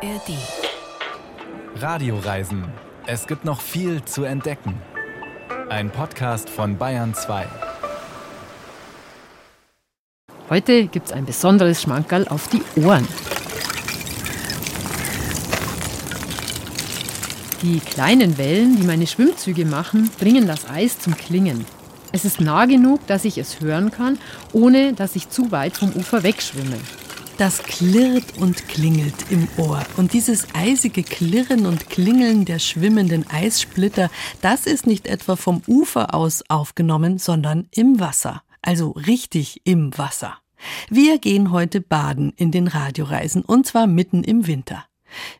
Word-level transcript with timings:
ARD. 0.00 0.38
Radioreisen. 1.74 2.64
Es 3.06 3.26
gibt 3.26 3.44
noch 3.44 3.60
viel 3.60 4.04
zu 4.04 4.22
entdecken. 4.22 4.80
Ein 5.70 5.90
Podcast 5.90 6.48
von 6.48 6.78
Bayern 6.78 7.14
2. 7.14 7.48
Heute 10.50 10.86
gibt 10.86 11.06
es 11.06 11.12
ein 11.12 11.24
besonderes 11.24 11.82
Schmankerl 11.82 12.28
auf 12.28 12.46
die 12.46 12.62
Ohren. 12.80 13.08
Die 17.62 17.80
kleinen 17.80 18.38
Wellen, 18.38 18.76
die 18.76 18.86
meine 18.86 19.08
Schwimmzüge 19.08 19.64
machen, 19.64 20.10
bringen 20.20 20.46
das 20.46 20.70
Eis 20.70 21.00
zum 21.00 21.16
Klingen. 21.16 21.66
Es 22.12 22.24
ist 22.24 22.40
nah 22.40 22.66
genug, 22.66 23.04
dass 23.08 23.24
ich 23.24 23.36
es 23.36 23.60
hören 23.60 23.90
kann, 23.90 24.20
ohne 24.52 24.92
dass 24.92 25.16
ich 25.16 25.28
zu 25.28 25.50
weit 25.50 25.76
vom 25.76 25.90
Ufer 25.94 26.22
wegschwimme. 26.22 26.78
Das 27.38 27.62
klirrt 27.62 28.36
und 28.38 28.66
klingelt 28.66 29.30
im 29.30 29.46
Ohr. 29.58 29.86
Und 29.96 30.12
dieses 30.12 30.48
eisige 30.54 31.04
Klirren 31.04 31.66
und 31.66 31.88
Klingeln 31.88 32.44
der 32.44 32.58
schwimmenden 32.58 33.30
Eissplitter, 33.30 34.10
das 34.42 34.66
ist 34.66 34.88
nicht 34.88 35.06
etwa 35.06 35.36
vom 35.36 35.62
Ufer 35.68 36.14
aus 36.14 36.42
aufgenommen, 36.48 37.18
sondern 37.18 37.68
im 37.70 38.00
Wasser. 38.00 38.42
Also 38.60 38.90
richtig 38.90 39.60
im 39.62 39.96
Wasser. 39.96 40.38
Wir 40.90 41.18
gehen 41.18 41.52
heute 41.52 41.80
baden 41.80 42.32
in 42.34 42.50
den 42.50 42.66
Radioreisen 42.66 43.42
und 43.42 43.68
zwar 43.68 43.86
mitten 43.86 44.24
im 44.24 44.48
Winter. 44.48 44.84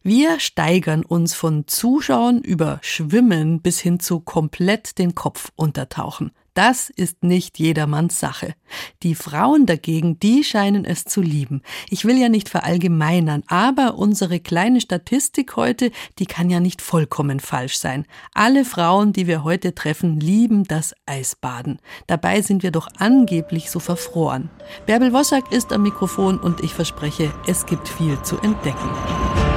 Wir 0.04 0.38
steigern 0.38 1.04
uns 1.04 1.34
von 1.34 1.66
Zuschauen 1.66 2.40
über 2.42 2.78
Schwimmen 2.80 3.60
bis 3.60 3.80
hin 3.80 3.98
zu 3.98 4.20
komplett 4.20 4.98
den 4.98 5.16
Kopf 5.16 5.50
untertauchen. 5.56 6.30
Das 6.58 6.90
ist 6.90 7.22
nicht 7.22 7.60
jedermanns 7.60 8.18
Sache. 8.18 8.56
Die 9.04 9.14
Frauen 9.14 9.64
dagegen, 9.64 10.18
die 10.18 10.42
scheinen 10.42 10.84
es 10.84 11.04
zu 11.04 11.20
lieben. 11.20 11.62
Ich 11.88 12.04
will 12.04 12.18
ja 12.18 12.28
nicht 12.28 12.48
verallgemeinern, 12.48 13.44
aber 13.46 13.94
unsere 13.94 14.40
kleine 14.40 14.80
Statistik 14.80 15.54
heute, 15.54 15.92
die 16.18 16.26
kann 16.26 16.50
ja 16.50 16.58
nicht 16.58 16.82
vollkommen 16.82 17.38
falsch 17.38 17.78
sein. 17.78 18.06
Alle 18.34 18.64
Frauen, 18.64 19.12
die 19.12 19.28
wir 19.28 19.44
heute 19.44 19.72
treffen, 19.72 20.18
lieben 20.18 20.64
das 20.64 20.96
Eisbaden. 21.06 21.78
Dabei 22.08 22.42
sind 22.42 22.64
wir 22.64 22.72
doch 22.72 22.88
angeblich 22.98 23.70
so 23.70 23.78
verfroren. 23.78 24.50
Bärbel 24.84 25.12
Wossack 25.12 25.52
ist 25.52 25.72
am 25.72 25.82
Mikrofon 25.84 26.40
und 26.40 26.64
ich 26.64 26.74
verspreche, 26.74 27.32
es 27.46 27.66
gibt 27.66 27.86
viel 27.88 28.20
zu 28.22 28.36
entdecken. 28.38 29.47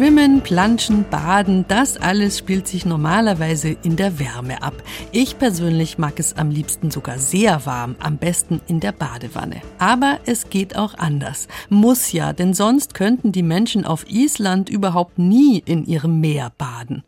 Schwimmen, 0.00 0.40
Planschen, 0.40 1.04
Baden, 1.10 1.66
das 1.68 1.98
alles 1.98 2.38
spielt 2.38 2.66
sich 2.66 2.86
normalerweise 2.86 3.76
in 3.82 3.96
der 3.96 4.18
Wärme 4.18 4.62
ab. 4.62 4.72
Ich 5.12 5.38
persönlich 5.38 5.98
mag 5.98 6.18
es 6.18 6.38
am 6.38 6.48
liebsten 6.50 6.90
sogar 6.90 7.18
sehr 7.18 7.66
warm, 7.66 7.96
am 7.98 8.16
besten 8.16 8.62
in 8.66 8.80
der 8.80 8.92
Badewanne. 8.92 9.60
Aber 9.76 10.18
es 10.24 10.48
geht 10.48 10.74
auch 10.74 10.94
anders. 10.94 11.48
Muss 11.68 12.12
ja, 12.12 12.32
denn 12.32 12.54
sonst 12.54 12.94
könnten 12.94 13.30
die 13.30 13.42
Menschen 13.42 13.84
auf 13.84 14.08
Island 14.08 14.70
überhaupt 14.70 15.18
nie 15.18 15.58
in 15.58 15.84
ihrem 15.84 16.18
Meer 16.18 16.50
baden. 16.56 17.04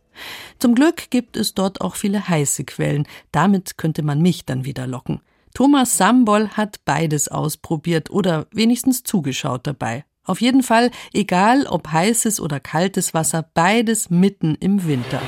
Zum 0.58 0.74
Glück 0.74 1.08
gibt 1.08 1.38
es 1.38 1.54
dort 1.54 1.80
auch 1.80 1.96
viele 1.96 2.28
heiße 2.28 2.64
Quellen. 2.64 3.08
Damit 3.30 3.78
könnte 3.78 4.02
man 4.02 4.20
mich 4.20 4.44
dann 4.44 4.66
wieder 4.66 4.86
locken. 4.86 5.22
Thomas 5.54 5.96
Sambol 5.96 6.50
hat 6.50 6.80
beides 6.84 7.28
ausprobiert 7.28 8.10
oder 8.10 8.48
wenigstens 8.52 9.02
zugeschaut 9.02 9.66
dabei. 9.66 10.04
Auf 10.24 10.40
jeden 10.40 10.62
Fall, 10.62 10.90
egal 11.12 11.66
ob 11.66 11.88
heißes 11.88 12.40
oder 12.40 12.60
kaltes 12.60 13.12
Wasser, 13.12 13.44
beides 13.54 14.08
mitten 14.08 14.54
im 14.54 14.86
Winter. 14.86 15.20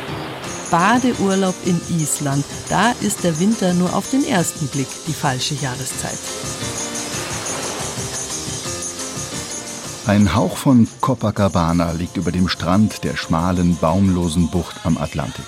Badeurlaub 0.71 1.57
in 1.65 1.81
Island, 1.99 2.45
da 2.69 2.93
ist 3.01 3.25
der 3.25 3.39
Winter 3.41 3.75
nur 3.75 3.95
auf 3.95 4.09
den 4.11 4.25
ersten 4.25 4.69
Blick 4.69 4.87
die 5.09 5.13
falsche 5.13 5.55
Jahreszeit. 5.55 6.19
Ein 10.07 10.35
Hauch 10.35 10.57
von 10.57 10.87
Copacabana 11.01 11.93
liegt 11.93 12.17
über 12.17 12.31
dem 12.31 12.49
Strand 12.49 13.03
der 13.05 13.17
schmalen, 13.17 13.77
baumlosen 13.77 14.49
Bucht 14.51 14.85
am 14.85 14.97
Atlantik. 14.97 15.47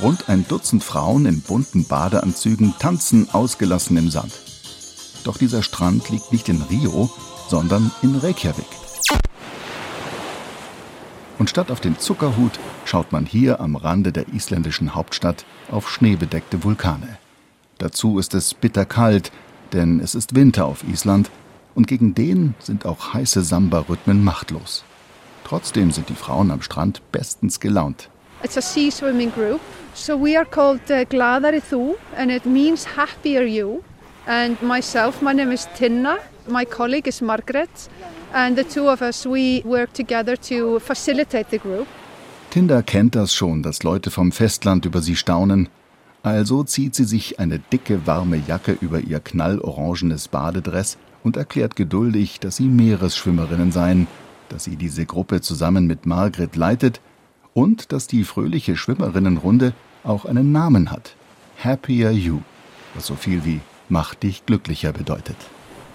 Rund 0.00 0.28
ein 0.28 0.46
Dutzend 0.48 0.82
Frauen 0.82 1.26
in 1.26 1.40
bunten 1.40 1.84
Badeanzügen 1.84 2.74
tanzen 2.80 3.28
ausgelassen 3.32 3.96
im 3.96 4.10
Sand. 4.10 4.32
Doch 5.22 5.36
dieser 5.36 5.62
Strand 5.62 6.08
liegt 6.08 6.32
nicht 6.32 6.48
in 6.48 6.62
Rio, 6.62 7.10
sondern 7.52 7.90
in 8.00 8.16
Reykjavik. 8.16 8.64
Und 11.38 11.50
statt 11.50 11.70
auf 11.70 11.80
den 11.80 11.98
Zuckerhut 11.98 12.58
schaut 12.86 13.12
man 13.12 13.26
hier 13.26 13.60
am 13.60 13.76
Rande 13.76 14.10
der 14.10 14.26
isländischen 14.32 14.94
Hauptstadt 14.94 15.44
auf 15.70 15.90
schneebedeckte 15.90 16.64
Vulkane. 16.64 17.18
Dazu 17.76 18.18
ist 18.18 18.32
es 18.32 18.54
bitterkalt, 18.54 19.32
denn 19.74 20.00
es 20.00 20.14
ist 20.14 20.34
Winter 20.34 20.64
auf 20.64 20.82
Island 20.82 21.30
und 21.74 21.86
gegen 21.86 22.14
den 22.14 22.54
sind 22.58 22.86
auch 22.86 23.12
heiße 23.12 23.42
Samba-Rhythmen 23.42 24.24
machtlos. 24.24 24.82
Trotzdem 25.44 25.90
sind 25.90 26.08
die 26.08 26.14
Frauen 26.14 26.50
am 26.50 26.62
Strand 26.62 27.02
bestens 27.12 27.60
gelaunt. 27.60 28.08
It's 28.42 28.56
a 28.56 28.62
sea 28.62 28.90
swimming 28.90 29.30
group. 29.30 29.60
So 29.92 30.18
we 30.18 30.38
are 30.38 30.46
called 30.46 30.80
uh, 30.88 31.04
Gladari 31.04 31.60
Thu 31.60 31.96
and 32.16 32.30
it 32.30 32.46
means 32.46 32.96
happier 32.96 33.42
you. 33.42 33.82
And 34.26 34.56
myself, 34.62 35.20
my 35.20 35.34
name 35.34 35.52
is 35.52 35.68
Tinna. 35.76 36.18
My 36.48 36.64
colleague 36.64 37.06
is 37.06 37.20
Margaret, 37.20 37.70
and 38.32 38.56
the 38.56 38.64
two 38.64 38.88
of 38.88 39.00
us 39.00 39.24
we 39.24 39.62
work 39.64 39.92
together 39.92 40.36
to 40.48 40.80
facilitate 40.80 41.46
the 41.50 41.58
group. 41.58 41.86
Tinder 42.50 42.82
kennt 42.82 43.14
das 43.14 43.32
schon, 43.32 43.62
dass 43.62 43.82
Leute 43.82 44.10
vom 44.10 44.32
Festland 44.32 44.84
über 44.84 45.00
sie 45.00 45.16
staunen. 45.16 45.68
Also 46.22 46.64
zieht 46.64 46.94
sie 46.94 47.04
sich 47.04 47.38
eine 47.38 47.58
dicke, 47.58 48.06
warme 48.06 48.42
Jacke 48.46 48.76
über 48.80 49.00
ihr 49.00 49.20
knallorangenes 49.20 50.28
Badedress 50.28 50.98
und 51.24 51.36
erklärt 51.36 51.76
geduldig, 51.76 52.40
dass 52.40 52.56
sie 52.56 52.68
Meeresschwimmerinnen 52.68 53.72
seien, 53.72 54.06
dass 54.48 54.64
sie 54.64 54.76
diese 54.76 55.06
Gruppe 55.06 55.40
zusammen 55.40 55.86
mit 55.86 56.06
Margret 56.06 56.56
leitet 56.56 57.00
und 57.54 57.92
dass 57.92 58.06
die 58.06 58.24
fröhliche 58.24 58.76
Schwimmerinnenrunde 58.76 59.72
auch 60.04 60.24
einen 60.24 60.52
Namen 60.52 60.90
hat. 60.90 61.14
Happier 61.62 62.10
You, 62.10 62.40
was 62.94 63.06
so 63.06 63.14
viel 63.14 63.44
wie 63.44 63.60
Mach 63.88 64.14
dich 64.14 64.46
glücklicher 64.46 64.92
bedeutet. 64.92 65.36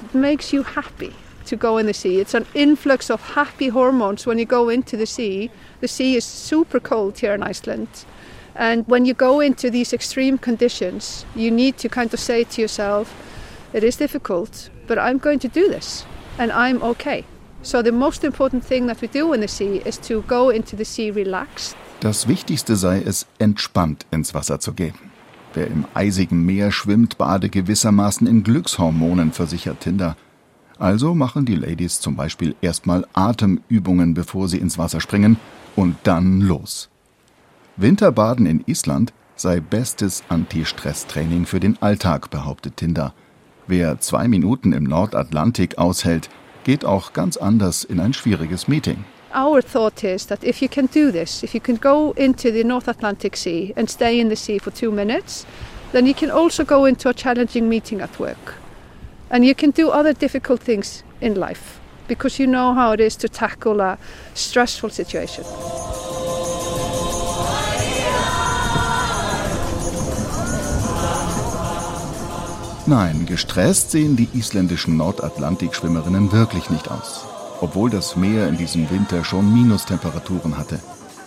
It 0.08 0.16
makes 0.16 0.54
you 0.54 0.64
happy 0.64 1.14
to 1.48 1.58
go 1.58 1.78
in 1.78 1.86
the 1.86 1.94
sea. 1.94 2.22
It's 2.22 2.34
an 2.34 2.46
influx 2.54 3.10
of 3.10 3.20
happy 3.36 3.68
hormones 3.68 4.26
when 4.26 4.40
you 4.40 4.46
go 4.46 4.70
into 4.70 4.96
the 4.96 5.06
sea. 5.06 5.52
The 5.82 5.90
sea 5.90 6.16
is 6.16 6.24
super 6.24 6.80
cold 6.80 7.20
here 7.20 7.34
in 7.34 7.44
Iceland. 7.44 7.90
And 8.56 8.88
when 8.88 9.04
you 9.04 9.14
go 9.14 9.42
into 9.42 9.70
these 9.70 9.92
extreme 9.92 10.38
conditions, 10.38 11.26
you 11.36 11.52
need 11.52 11.78
to 11.80 11.90
kind 11.90 12.14
of 12.14 12.22
say 12.22 12.46
to 12.46 12.62
yourself, 12.62 13.14
it 13.74 13.84
is 13.84 13.98
difficult, 13.98 14.70
but 14.88 14.98
I'm 14.98 15.18
going 15.18 15.40
to 15.40 15.50
do 15.50 15.68
this 15.68 16.06
and 16.40 16.54
I'm 16.54 16.82
okay. 16.84 17.26
So 17.62 17.82
the 17.82 17.92
most 17.92 18.24
important 18.24 18.64
thing 18.64 18.88
that 18.88 19.02
we 19.02 19.10
do 19.10 19.34
in 19.34 19.42
the 19.42 19.50
sea 19.50 19.82
is 19.86 19.98
to 20.08 20.22
go 20.22 20.50
into 20.50 20.78
the 20.78 20.86
sea 20.86 21.12
relaxed. 21.12 21.76
Das 22.00 22.30
Wichtigste 22.30 22.78
sei 22.78 23.02
es, 23.06 23.26
entspannt 23.40 24.06
ins 24.12 24.34
Wasser 24.34 24.62
zu 24.62 24.72
gehen. 24.72 24.94
Wer 25.58 25.72
im 25.72 25.86
eisigen 25.96 26.46
Meer 26.46 26.72
schwimmt, 26.72 27.18
bade 27.18 27.50
gewissermaßen 27.50 28.28
in 28.28 28.44
Glückshormonen, 28.44 29.32
versichert 29.32 29.80
Tinder. 29.80 30.16
Also 30.78 31.16
machen 31.16 31.48
die 31.48 31.56
Ladies 31.56 32.00
zum 32.00 32.16
Beispiel 32.16 32.54
erstmal 32.62 33.08
Atemübungen, 33.14 34.14
bevor 34.14 34.50
sie 34.50 34.60
ins 34.60 34.78
Wasser 34.78 35.02
springen, 35.02 35.38
und 35.76 35.96
dann 36.04 36.42
los. 36.42 36.90
Winterbaden 37.76 38.46
in 38.46 38.66
Island 38.68 39.14
sei 39.36 39.60
bestes 39.60 40.24
Anti-Stress-Training 40.30 41.48
für 41.48 41.60
den 41.60 41.82
Alltag, 41.82 42.30
behauptet 42.30 42.78
Tinder. 42.78 43.16
Wer 43.66 44.00
zwei 44.00 44.28
Minuten 44.28 44.74
im 44.74 44.84
Nordatlantik 44.84 45.80
aushält, 45.80 46.30
geht 46.66 46.86
auch 46.86 47.14
ganz 47.14 47.36
anders 47.36 47.84
in 47.84 48.00
ein 48.00 48.14
schwieriges 48.14 48.68
Meeting. 48.68 49.06
Our 49.34 49.62
thought 49.62 50.04
is 50.04 50.28
that 50.28 50.44
if 50.44 50.62
you 50.62 50.70
can 50.70 50.86
do 50.86 51.12
this, 51.12 51.44
if 51.44 51.54
you 51.54 51.60
can 51.60 51.76
go 51.76 52.12
into 52.14 52.52
the 52.52 52.64
North 52.64 52.88
Atlantic 52.88 53.36
Sea 53.36 53.74
and 53.76 53.90
stay 53.90 54.20
in 54.20 54.30
the 54.30 54.36
sea 54.36 54.58
for 54.58 54.72
two 54.72 54.92
minutes, 54.92 55.46
then 55.92 56.06
you 56.06 56.14
can 56.14 56.32
also 56.32 56.64
go 56.64 56.86
into 56.86 57.10
a 57.10 57.14
challenging 57.14 57.68
meeting 57.68 58.02
at 58.02 58.20
work. 58.20 58.56
And 59.30 59.46
you 59.46 59.54
can 59.54 59.72
do 59.72 59.90
other 59.90 60.14
difficult 60.14 60.62
things 60.62 61.04
in 61.20 61.36
life 61.36 61.80
because 62.08 62.40
you 62.40 62.48
know 62.48 62.74
how 62.74 62.94
it 62.94 63.02
is 63.02 63.18
to 63.18 63.28
tackle 63.28 63.82
a 63.82 63.98
stressful 64.34 64.90
situation. 64.90 65.46
Nein, 72.86 73.26
gestresst 73.26 73.92
sehen 73.92 74.16
die 74.16 74.30
isländischen 74.34 74.96
Nordatlantikschwimmerinnen 74.96 76.32
wirklich 76.32 76.70
nicht 76.70 76.90
aus 76.90 77.27
obwohl 77.62 77.90
das 77.90 78.16
Meer 78.16 78.48
in 78.48 78.58
diesem 78.58 78.90
Winter 78.90 79.24
schon 79.24 79.54
Minustemperaturen 79.54 80.58
hatte. 80.58 80.80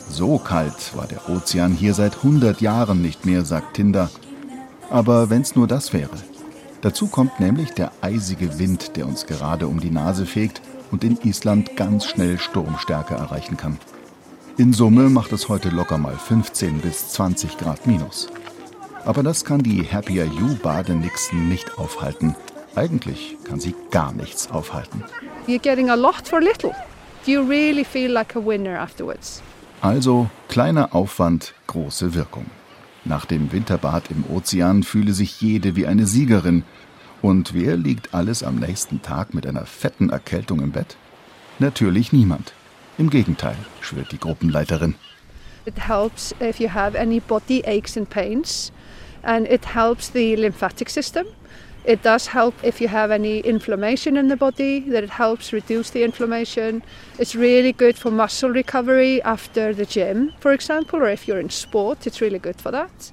So 0.09 0.39
kalt 0.39 0.97
war 0.97 1.07
der 1.07 1.29
Ozean 1.29 1.73
hier 1.73 1.95
seit 1.95 2.17
100 2.17 2.61
Jahren 2.61 3.01
nicht 3.01 3.27
mehr, 3.27 3.45
sagt 3.45 3.75
Tinder. 3.75 4.11
Aber 4.91 5.31
wenn's 5.31 5.55
nur 5.55 5.67
das 5.67 5.93
wäre. 5.93 6.17
Dazu 6.83 7.07
kommt 7.07 7.39
nämlich 7.41 7.73
der 7.73 7.93
eisige 8.01 8.59
Wind, 8.59 8.97
der 8.97 9.07
uns 9.07 9.27
gerade 9.27 9.67
um 9.67 9.81
die 9.81 9.91
Nase 9.91 10.27
fegt 10.27 10.63
und 10.91 11.05
in 11.05 11.19
Island 11.23 11.77
ganz 11.77 12.07
schnell 12.07 12.39
Sturmstärke 12.39 13.15
erreichen 13.15 13.57
kann. 13.57 13.79
In 14.57 14.73
Summe 14.73 15.09
macht 15.11 15.33
es 15.33 15.49
heute 15.49 15.69
locker 15.69 15.99
mal 15.99 16.17
15 16.17 16.81
bis 16.81 17.11
20 17.11 17.59
Grad 17.59 17.87
minus. 17.87 18.29
Aber 19.05 19.23
das 19.23 19.45
kann 19.45 19.63
die 19.63 19.83
Happier 19.85 20.27
You 20.27 20.57
Badenixen 20.63 21.49
nicht 21.49 21.79
aufhalten. 21.79 22.35
Eigentlich 22.77 23.37
kann 23.45 23.61
sie 23.61 23.75
gar 23.91 24.13
nichts 24.13 24.51
aufhalten. 24.51 25.05
You're 25.47 25.59
getting 25.59 25.91
a 25.91 25.95
lot 25.95 26.29
for 26.29 26.41
little. 26.41 26.75
You 27.27 27.43
really 27.43 27.85
feel 27.85 28.11
like 28.13 28.37
a 28.37 28.45
winner 28.45 28.79
afterwards? 28.79 29.43
Also 29.83 30.31
kleiner 30.49 30.95
Aufwand, 30.95 31.55
große 31.67 32.15
Wirkung. 32.15 32.47
Nach 33.05 33.25
dem 33.25 33.51
Winterbad 33.53 34.11
im 34.11 34.25
Ozean 34.31 34.83
fühle 34.83 35.13
sich 35.13 35.41
jede 35.41 35.75
wie 35.75 35.87
eine 35.87 36.07
Siegerin. 36.07 36.65
Und 37.23 37.55
wer 37.55 37.77
liegt 37.77 38.15
alles 38.15 38.43
am 38.43 38.57
nächsten 38.57 39.03
Tag 39.03 39.35
mit 39.35 39.47
einer 39.47 39.67
fetten 39.67 40.11
Erkältung 40.11 40.61
im 40.61 40.71
Bett? 40.71 40.97
Natürlich 41.59 42.13
niemand. 42.13 42.53
Im 42.99 43.11
Gegenteil, 43.11 43.57
schwört 43.81 44.13
die 44.13 44.19
Gruppenleiterin. 44.19 44.95
It 45.67 45.89
helps 45.89 46.35
if 46.41 46.59
you 46.59 46.73
have 46.73 46.99
any 46.99 47.21
body 47.21 47.63
aches 47.67 47.97
and 47.97 48.09
pains, 48.09 48.73
and 49.23 49.47
it 49.47 49.75
helps 49.75 50.11
the 50.13 50.37
lymphatic 50.37 50.89
system. 50.89 51.27
It 51.85 52.03
does 52.03 52.27
help 52.27 52.55
if 52.63 52.81
you 52.81 52.89
have 52.89 53.11
any 53.11 53.41
inflammation 53.41 54.17
in 54.17 54.29
the 54.29 54.37
body, 54.37 54.81
that 54.91 55.03
it 55.03 55.11
helps 55.11 55.53
reduce 55.53 55.91
the 55.91 56.05
inflammation. 56.05 56.83
It's 57.19 57.35
really 57.35 57.73
good 57.73 57.97
for 57.97 58.11
muscle 58.11 58.51
recovery 58.51 59.23
after 59.23 59.73
the 59.73 59.87
gym, 59.87 60.33
for 60.41 60.53
example, 60.53 61.03
or 61.03 61.09
if 61.09 61.27
you're 61.27 61.41
in 61.41 61.51
sport, 61.51 62.07
it's 62.07 62.21
really 62.21 62.39
good 62.39 62.61
for 62.61 62.71
that. 62.71 63.13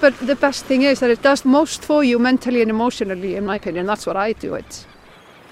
But 0.00 0.14
the 0.26 0.34
best 0.34 0.66
thing 0.66 0.82
is 0.82 1.00
that 1.00 1.10
it 1.10 1.22
does 1.22 1.44
most 1.44 1.84
for 1.84 2.02
you 2.04 2.18
mentally 2.18 2.62
and 2.62 2.70
emotionally, 2.70 3.36
in 3.36 3.46
my 3.46 3.56
opinion. 3.56 3.86
That's 3.86 4.06
what 4.06 4.16
I 4.16 4.34
do 4.34 4.54
it. 4.54 4.86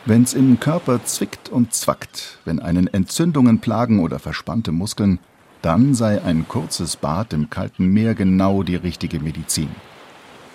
Wenn's 0.06 0.34
im 0.34 0.60
Körper 0.60 1.02
zwickt 1.04 1.48
und 1.48 1.72
zwackt, 1.72 2.38
wenn 2.44 2.60
einen 2.60 2.88
Entzündungen 2.88 3.60
plagen 3.60 4.00
oder 4.00 4.18
verspannte 4.18 4.70
Muskeln, 4.70 5.18
dann 5.62 5.94
sei 5.94 6.22
ein 6.22 6.46
kurzes 6.46 6.96
Bad 6.96 7.32
im 7.32 7.48
kalten 7.48 7.86
Meer 7.86 8.14
genau 8.14 8.62
die 8.62 8.76
richtige 8.76 9.18
Medizin. 9.18 9.70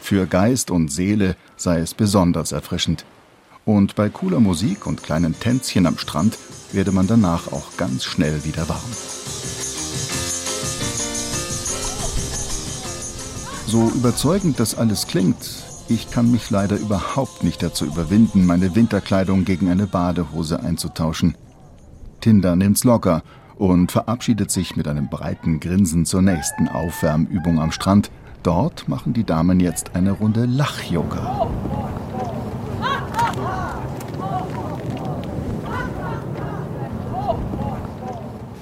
Für 0.01 0.27
Geist 0.27 0.69
und 0.69 0.91
Seele 0.91 1.35
sei 1.59 1.79
es 1.79 1.93
besonders 1.93 2.51
erfrischend. 2.51 3.05
Und 3.65 3.95
bei 3.95 4.09
cooler 4.09 4.39
Musik 4.39 4.87
und 4.87 5.03
kleinen 5.03 5.39
Tänzchen 5.39 5.85
am 5.85 5.97
Strand 5.97 6.37
werde 6.71 6.91
man 6.91 7.05
danach 7.05 7.51
auch 7.51 7.77
ganz 7.77 8.05
schnell 8.05 8.43
wieder 8.45 8.67
warm. 8.67 8.79
So 13.67 13.91
überzeugend 13.93 14.59
das 14.59 14.75
alles 14.75 15.05
klingt, 15.05 15.37
ich 15.89 16.09
kann 16.09 16.31
mich 16.31 16.49
leider 16.49 16.77
überhaupt 16.77 17.43
nicht 17.43 17.61
dazu 17.61 17.85
überwinden, 17.85 18.45
meine 18.45 18.75
Winterkleidung 18.75 19.45
gegen 19.45 19.69
eine 19.69 19.85
Badehose 19.85 20.59
einzutauschen. 20.59 21.35
Tinder 22.21 22.55
nimmt's 22.55 22.83
locker 22.83 23.21
und 23.57 23.91
verabschiedet 23.91 24.49
sich 24.49 24.75
mit 24.75 24.87
einem 24.87 25.09
breiten 25.09 25.59
Grinsen 25.59 26.05
zur 26.05 26.21
nächsten 26.21 26.67
Aufwärmübung 26.67 27.59
am 27.59 27.71
Strand, 27.71 28.09
Dort 28.43 28.87
machen 28.87 29.13
die 29.13 29.25
Damen 29.25 29.59
jetzt 29.59 29.95
eine 29.95 30.11
Runde 30.11 30.45
Lach-Yoga. 30.45 31.47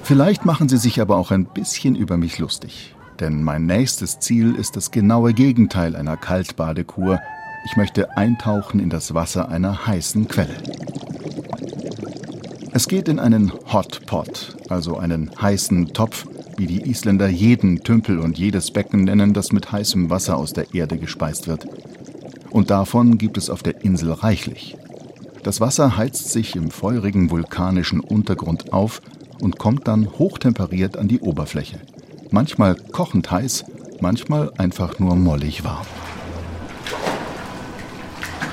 Vielleicht 0.02 0.44
machen 0.44 0.68
sie 0.68 0.78
sich 0.78 1.00
aber 1.00 1.16
auch 1.16 1.30
ein 1.30 1.44
bisschen 1.44 1.94
über 1.94 2.16
mich 2.16 2.38
lustig. 2.38 2.94
Denn 3.20 3.42
mein 3.42 3.66
nächstes 3.66 4.18
Ziel 4.18 4.54
ist 4.54 4.74
das 4.74 4.90
genaue 4.90 5.32
Gegenteil 5.32 5.94
einer 5.94 6.16
Kaltbadekur. 6.16 7.20
Ich 7.64 7.76
möchte 7.76 8.16
eintauchen 8.16 8.80
in 8.80 8.90
das 8.90 9.14
Wasser 9.14 9.48
einer 9.48 9.86
heißen 9.86 10.26
Quelle. 10.26 10.54
Es 12.72 12.88
geht 12.88 13.08
in 13.08 13.18
einen 13.18 13.52
Hot 13.72 14.06
Pot, 14.06 14.56
also 14.68 14.96
einen 14.96 15.30
heißen 15.40 15.92
Topf, 15.92 16.26
wie 16.58 16.66
die 16.66 16.90
Isländer 16.90 17.28
jeden 17.28 17.82
Tümpel 17.84 18.18
und 18.18 18.38
jedes 18.38 18.70
Becken 18.70 19.04
nennen, 19.04 19.32
das 19.32 19.52
mit 19.52 19.70
heißem 19.70 20.10
Wasser 20.10 20.36
aus 20.36 20.52
der 20.52 20.74
Erde 20.74 20.98
gespeist 20.98 21.46
wird. 21.46 21.66
Und 22.50 22.70
davon 22.70 23.16
gibt 23.16 23.38
es 23.38 23.48
auf 23.48 23.62
der 23.62 23.84
Insel 23.84 24.12
reichlich. 24.12 24.76
Das 25.44 25.60
Wasser 25.60 25.96
heizt 25.96 26.30
sich 26.30 26.56
im 26.56 26.70
feurigen 26.70 27.30
vulkanischen 27.30 28.00
Untergrund 28.00 28.72
auf 28.72 29.00
und 29.40 29.58
kommt 29.58 29.86
dann 29.86 30.10
hochtemperiert 30.18 30.96
an 30.96 31.08
die 31.08 31.20
Oberfläche. 31.20 31.80
Manchmal 32.30 32.74
kochend 32.74 33.30
heiß, 33.30 33.64
manchmal 34.00 34.52
einfach 34.58 34.98
nur 34.98 35.14
mollig 35.16 35.64
warm. 35.64 35.86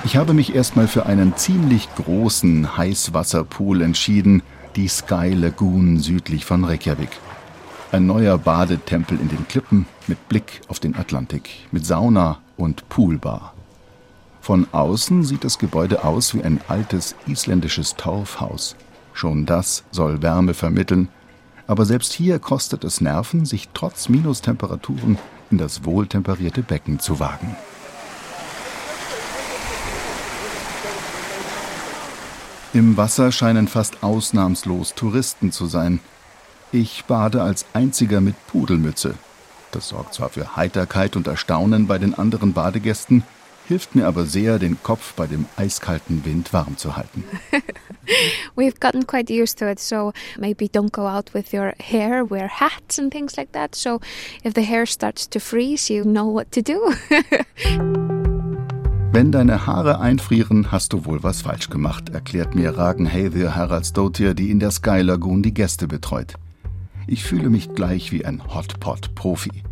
Ich 0.04 0.16
habe 0.16 0.34
mich 0.34 0.54
erstmal 0.54 0.88
für 0.88 1.08
einen 1.08 1.36
ziemlich 1.36 1.90
großen 1.96 2.78
Heißwasserpool 2.78 3.82
entschieden, 3.82 4.44
die 4.76 4.88
Sky 4.88 5.34
Lagoon 5.34 6.00
südlich 6.00 6.46
von 6.46 6.64
Reykjavik. 6.64 7.10
Ein 7.96 8.08
neuer 8.08 8.38
Badetempel 8.38 9.18
in 9.22 9.30
den 9.30 9.48
Klippen 9.48 9.86
mit 10.08 10.28
Blick 10.28 10.60
auf 10.68 10.82
den 10.82 10.98
Atlantik, 10.98 11.50
mit 11.72 11.86
Sauna 11.86 12.40
und 12.58 12.90
Poolbar. 12.90 13.54
Von 14.42 14.68
außen 14.74 15.24
sieht 15.24 15.46
das 15.46 15.60
Gebäude 15.60 16.04
aus 16.04 16.34
wie 16.34 16.44
ein 16.44 16.60
altes 16.68 17.16
isländisches 17.26 17.96
Torfhaus. 17.96 18.76
Schon 19.14 19.46
das 19.46 19.86
soll 19.92 20.22
Wärme 20.22 20.54
vermitteln, 20.54 21.08
aber 21.68 21.86
selbst 21.86 22.12
hier 22.12 22.38
kostet 22.40 22.84
es 22.84 23.00
Nerven, 23.00 23.46
sich 23.46 23.70
trotz 23.74 24.10
Minustemperaturen 24.10 25.18
in 25.50 25.58
das 25.58 25.86
wohltemperierte 25.86 26.64
Becken 26.64 27.00
zu 27.00 27.22
wagen. 27.22 27.56
Im 32.74 32.98
Wasser 32.98 33.32
scheinen 33.32 33.70
fast 33.70 34.04
ausnahmslos 34.04 34.96
Touristen 34.96 35.54
zu 35.54 35.68
sein– 35.68 36.02
ich 36.76 37.06
bade 37.06 37.42
als 37.42 37.66
einziger 37.74 38.22
mit 38.22 38.36
Pudelmütze. 38.48 39.16
Das 39.72 39.90
sorgt 39.90 40.14
zwar 40.14 40.30
für 40.30 40.56
Heiterkeit 40.56 41.16
und 41.16 41.28
Erstaunen 41.28 41.88
bei 41.88 41.98
den 41.98 42.14
anderen 42.14 42.54
Badegästen, 42.54 43.24
hilft 43.68 43.96
mir 43.96 44.08
aber 44.08 44.26
sehr, 44.26 44.60
den 44.60 44.82
Kopf 44.84 45.14
bei 45.14 45.26
dem 45.28 45.46
eiskalten 45.58 46.24
Wind 46.26 46.54
warm 46.54 46.78
zu 46.78 46.96
halten. 46.96 47.24
We've 48.56 48.80
gotten 48.80 49.08
quite 49.08 49.34
used 49.34 49.58
to 49.60 49.66
it, 49.66 49.80
so 49.80 50.14
maybe 50.38 50.66
don't 50.66 50.92
go 50.92 51.08
out 51.08 51.34
with 51.34 51.54
your 51.54 51.74
hair, 51.80 52.30
wear 52.30 52.48
hats 52.48 53.00
and 53.00 53.12
things 53.12 53.36
like 53.38 53.52
that. 53.54 53.74
So 53.76 54.00
if 54.44 54.54
the 54.54 54.62
hair 54.62 54.86
starts 54.86 55.30
to 55.30 55.40
freeze, 55.40 55.92
you 55.92 56.04
know 56.04 56.32
what 56.32 56.52
to 56.52 56.62
do. 56.62 56.80
Wenn 59.12 59.32
deine 59.32 59.66
Haare 59.66 60.02
einfrieren, 60.02 60.74
hast 60.74 60.92
du 60.92 61.06
wohl 61.06 61.24
was 61.24 61.42
falsch 61.42 61.70
gemacht, 61.70 62.10
erklärt 62.10 62.54
mir 62.54 62.78
Ragen 62.78 63.10
Haythir 63.10 63.56
Haraldsdottir, 63.56 64.34
die 64.34 64.52
in 64.52 64.60
der 64.60 64.72
Sky 64.72 65.00
Lagoon 65.00 65.42
die 65.42 65.54
Gäste 65.54 65.88
betreut. 65.88 66.36
Ich 67.08 67.24
fühle 67.24 67.50
mich 67.50 67.74
gleich 67.76 68.12
wie 68.12 68.26
ein 68.26 68.42
Hotpot-Profi. 68.54 69.64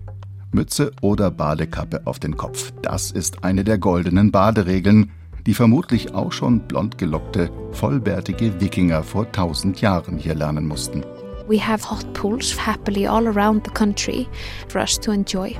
Mütze 0.51 0.91
oder 1.01 1.31
Badekappe 1.31 2.01
auf 2.05 2.19
den 2.19 2.37
Kopf. 2.37 2.71
Das 2.83 3.09
ist 3.09 3.43
eine 3.43 3.63
der 3.63 3.79
goldenen 3.79 4.31
Baderegeln, 4.31 5.11
die 5.47 5.55
vermutlich 5.55 6.13
auch 6.13 6.31
schon 6.31 6.59
blond 6.67 6.99
gelockte, 6.99 7.49
vollbärtige 7.71 8.61
Wikinger 8.61 9.01
vor 9.01 9.31
tausend 9.31 9.81
Jahren 9.81 10.17
hier 10.17 10.35
lernen 10.35 10.67
mussten. 10.67 11.03
We 11.47 11.59
have 11.59 11.89
hot 11.89 12.13
pools 12.13 12.55
happily 12.55 13.07
all 13.07 13.27
around 13.27 13.65
the 13.65 13.71
country 13.71 14.27
for 14.69 14.79
us 14.79 14.99
to 14.99 15.11
enjoy. 15.11 15.55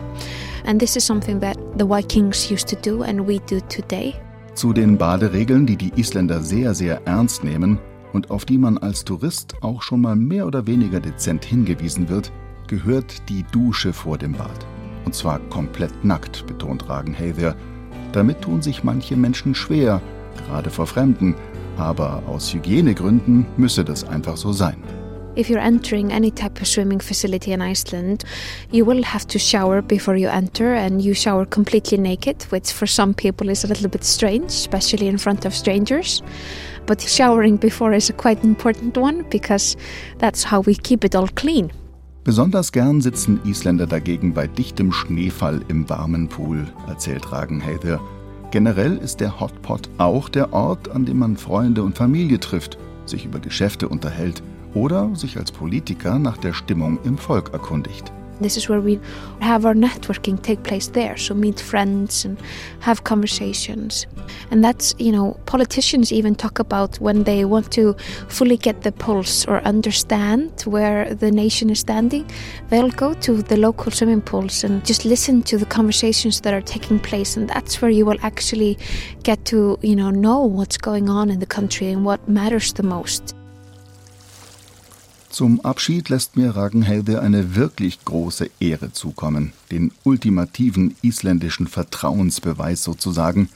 And 0.65 0.79
this 0.79 0.95
is 0.95 1.05
something 1.05 1.41
that 1.41 1.57
the 1.77 1.85
Vikings 1.85 2.49
used 2.49 2.69
to 2.69 2.75
do 2.75 3.01
and 3.01 3.27
we 3.27 3.39
do 3.49 3.59
today. 3.67 4.13
Zu 4.53 4.71
den 4.71 4.97
Baderegeln, 4.97 5.65
die 5.65 5.75
die 5.75 5.91
Isländer 5.95 6.41
sehr, 6.41 6.75
sehr 6.75 7.01
ernst 7.05 7.43
nehmen, 7.43 7.79
und 8.13 8.31
auf 8.31 8.45
die 8.45 8.57
man 8.57 8.77
als 8.77 9.03
Tourist 9.03 9.55
auch 9.61 9.81
schon 9.81 10.01
mal 10.01 10.15
mehr 10.15 10.47
oder 10.47 10.65
weniger 10.67 10.99
dezent 10.99 11.43
hingewiesen 11.43 12.07
wird, 12.07 12.31
gehört 12.67 13.27
die 13.29 13.43
Dusche 13.51 13.91
vor 13.91 14.17
dem 14.17 14.33
Bad. 14.33 14.65
Und 15.05 15.13
zwar 15.13 15.39
komplett 15.49 16.05
nackt, 16.05 16.47
betont 16.47 16.87
Ragenhaver. 16.87 17.55
Damit 18.13 18.41
tun 18.41 18.61
sich 18.61 18.83
manche 18.83 19.17
Menschen 19.17 19.53
schwer, 19.53 20.01
gerade 20.47 20.69
vor 20.69 20.87
Fremden, 20.87 21.35
aber 21.77 22.23
aus 22.27 22.53
Hygienegründen 22.53 23.45
müsse 23.57 23.83
das 23.83 24.03
einfach 24.03 24.37
so 24.37 24.53
sein. 24.53 24.77
If 25.35 25.49
you're 25.49 25.57
entering 25.57 26.11
any 26.11 26.29
type 26.29 26.61
of 26.61 26.67
swimming 26.67 27.01
facility 27.01 27.53
in 27.53 27.61
Iceland, 27.61 28.23
you 28.71 28.85
will 28.85 29.03
have 29.03 29.25
to 29.29 29.39
shower 29.39 29.81
before 29.81 30.15
you 30.15 30.29
enter, 30.29 30.75
and 30.75 31.01
you 31.01 31.15
shower 31.15 31.47
completely 31.47 31.97
naked, 31.97 32.45
which 32.51 32.71
for 32.71 32.87
some 32.87 33.15
people 33.15 33.49
is 33.49 33.65
a 33.65 33.67
little 33.67 33.89
bit 33.89 34.03
strange, 34.03 34.51
especially 34.51 35.07
in 35.07 35.17
front 35.17 35.45
of 35.45 35.55
strangers. 35.55 36.21
But 36.85 37.01
showering 37.01 37.57
before 37.57 37.95
is 37.95 38.09
a 38.09 38.13
quite 38.13 38.43
important 38.43 38.97
one 38.97 39.23
because 39.29 39.77
that's 40.19 40.51
how 40.51 40.65
we 40.65 40.75
keep 40.75 41.03
it 41.03 41.15
all 41.15 41.29
clean. 41.35 41.71
Besonders 42.23 42.71
gern 42.71 43.01
sitzen 43.01 43.39
Isländer 43.43 43.85
dagegen 43.85 44.33
bei 44.33 44.47
dichtem 44.47 44.93
Schneefall 44.93 45.61
im 45.67 45.89
warmen 45.89 46.29
Pool, 46.29 46.67
erzählt 46.87 47.31
Ragenheither. 47.31 47.99
Generell 48.51 48.97
ist 48.97 49.19
der 49.19 49.39
Hotpot 49.39 49.89
auch 49.97 50.29
der 50.29 50.53
Ort, 50.53 50.89
an 50.89 51.05
dem 51.05 51.19
man 51.19 51.37
Freunde 51.37 51.83
und 51.83 51.97
Familie 51.97 52.39
trifft, 52.39 52.77
sich 53.05 53.25
über 53.25 53.39
Geschäfte 53.39 53.89
unterhält 53.89 54.41
oder 54.73 55.13
sich 55.15 55.37
als 55.37 55.51
Politiker 55.51 56.17
nach 56.17 56.37
der 56.37 56.53
Stimmung 56.53 56.99
im 57.03 57.17
Volk 57.17 57.51
erkundigt. 57.51 58.13
This 58.43 58.57
is 58.57 58.69
where 58.69 58.81
we 58.81 58.99
have 59.41 59.65
our 59.65 59.73
networking 59.73 60.41
take 60.41 60.63
place 60.63 60.87
there. 60.89 61.17
So 61.17 61.33
meet 61.33 61.59
friends 61.59 62.25
and 62.25 62.37
have 62.81 63.03
conversations. 63.03 64.05
And 64.51 64.63
that's, 64.63 64.93
you 64.99 65.11
know, 65.11 65.39
politicians 65.45 66.11
even 66.11 66.35
talk 66.35 66.59
about 66.59 66.97
when 66.97 67.23
they 67.23 67.45
want 67.45 67.71
to 67.73 67.93
fully 68.27 68.57
get 68.57 68.81
the 68.83 68.91
pulse 68.91 69.45
or 69.45 69.61
understand 69.61 70.61
where 70.65 71.13
the 71.15 71.31
nation 71.31 71.69
is 71.69 71.79
standing, 71.79 72.29
they'll 72.69 72.91
go 72.91 73.13
to 73.15 73.41
the 73.41 73.57
local 73.57 73.91
swimming 73.91 74.21
pools 74.21 74.63
and 74.63 74.85
just 74.85 75.05
listen 75.05 75.41
to 75.43 75.57
the 75.57 75.65
conversations 75.65 76.41
that 76.41 76.53
are 76.53 76.61
taking 76.61 76.99
place. 76.99 77.37
And 77.37 77.49
that's 77.49 77.81
where 77.81 77.91
you 77.91 78.05
will 78.05 78.19
actually 78.21 78.77
get 79.23 79.45
to, 79.45 79.77
you 79.81 79.95
know, 79.95 80.09
know 80.09 80.43
what's 80.43 80.77
going 80.77 81.09
on 81.09 81.29
in 81.29 81.39
the 81.39 81.45
country 81.45 81.87
and 81.89 82.05
what 82.05 82.27
matters 82.27 82.73
the 82.73 82.83
most. 82.83 83.33
Zum 85.33 85.61
Abschied 85.61 86.09
lässt 86.09 86.37
mir 86.37 86.55
Ragnhelde 86.55 87.19
eine 87.19 87.55
wirklich 87.55 88.05
große 88.05 88.51
Ehre 88.59 88.91
zukommen, 88.91 89.51
den 89.71 89.91
ultimativen 90.03 90.93
isländischen 91.01 91.65
Vertrauensbeweis 91.65 92.83
sozusagen. 92.83 93.49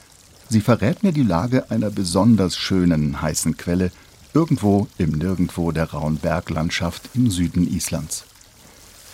Sie 0.48 0.60
verrät 0.60 1.04
mir 1.04 1.12
die 1.12 1.22
Lage 1.22 1.70
einer 1.70 1.90
besonders 1.90 2.56
schönen 2.56 3.22
heißen 3.22 3.56
Quelle 3.56 3.92
irgendwo 4.34 4.88
im 4.98 5.10
Nirgendwo 5.10 5.70
der 5.70 5.92
rauen 5.92 6.16
Berglandschaft 6.16 7.10
im 7.14 7.30
Süden 7.30 7.72
Islands. 7.72 8.24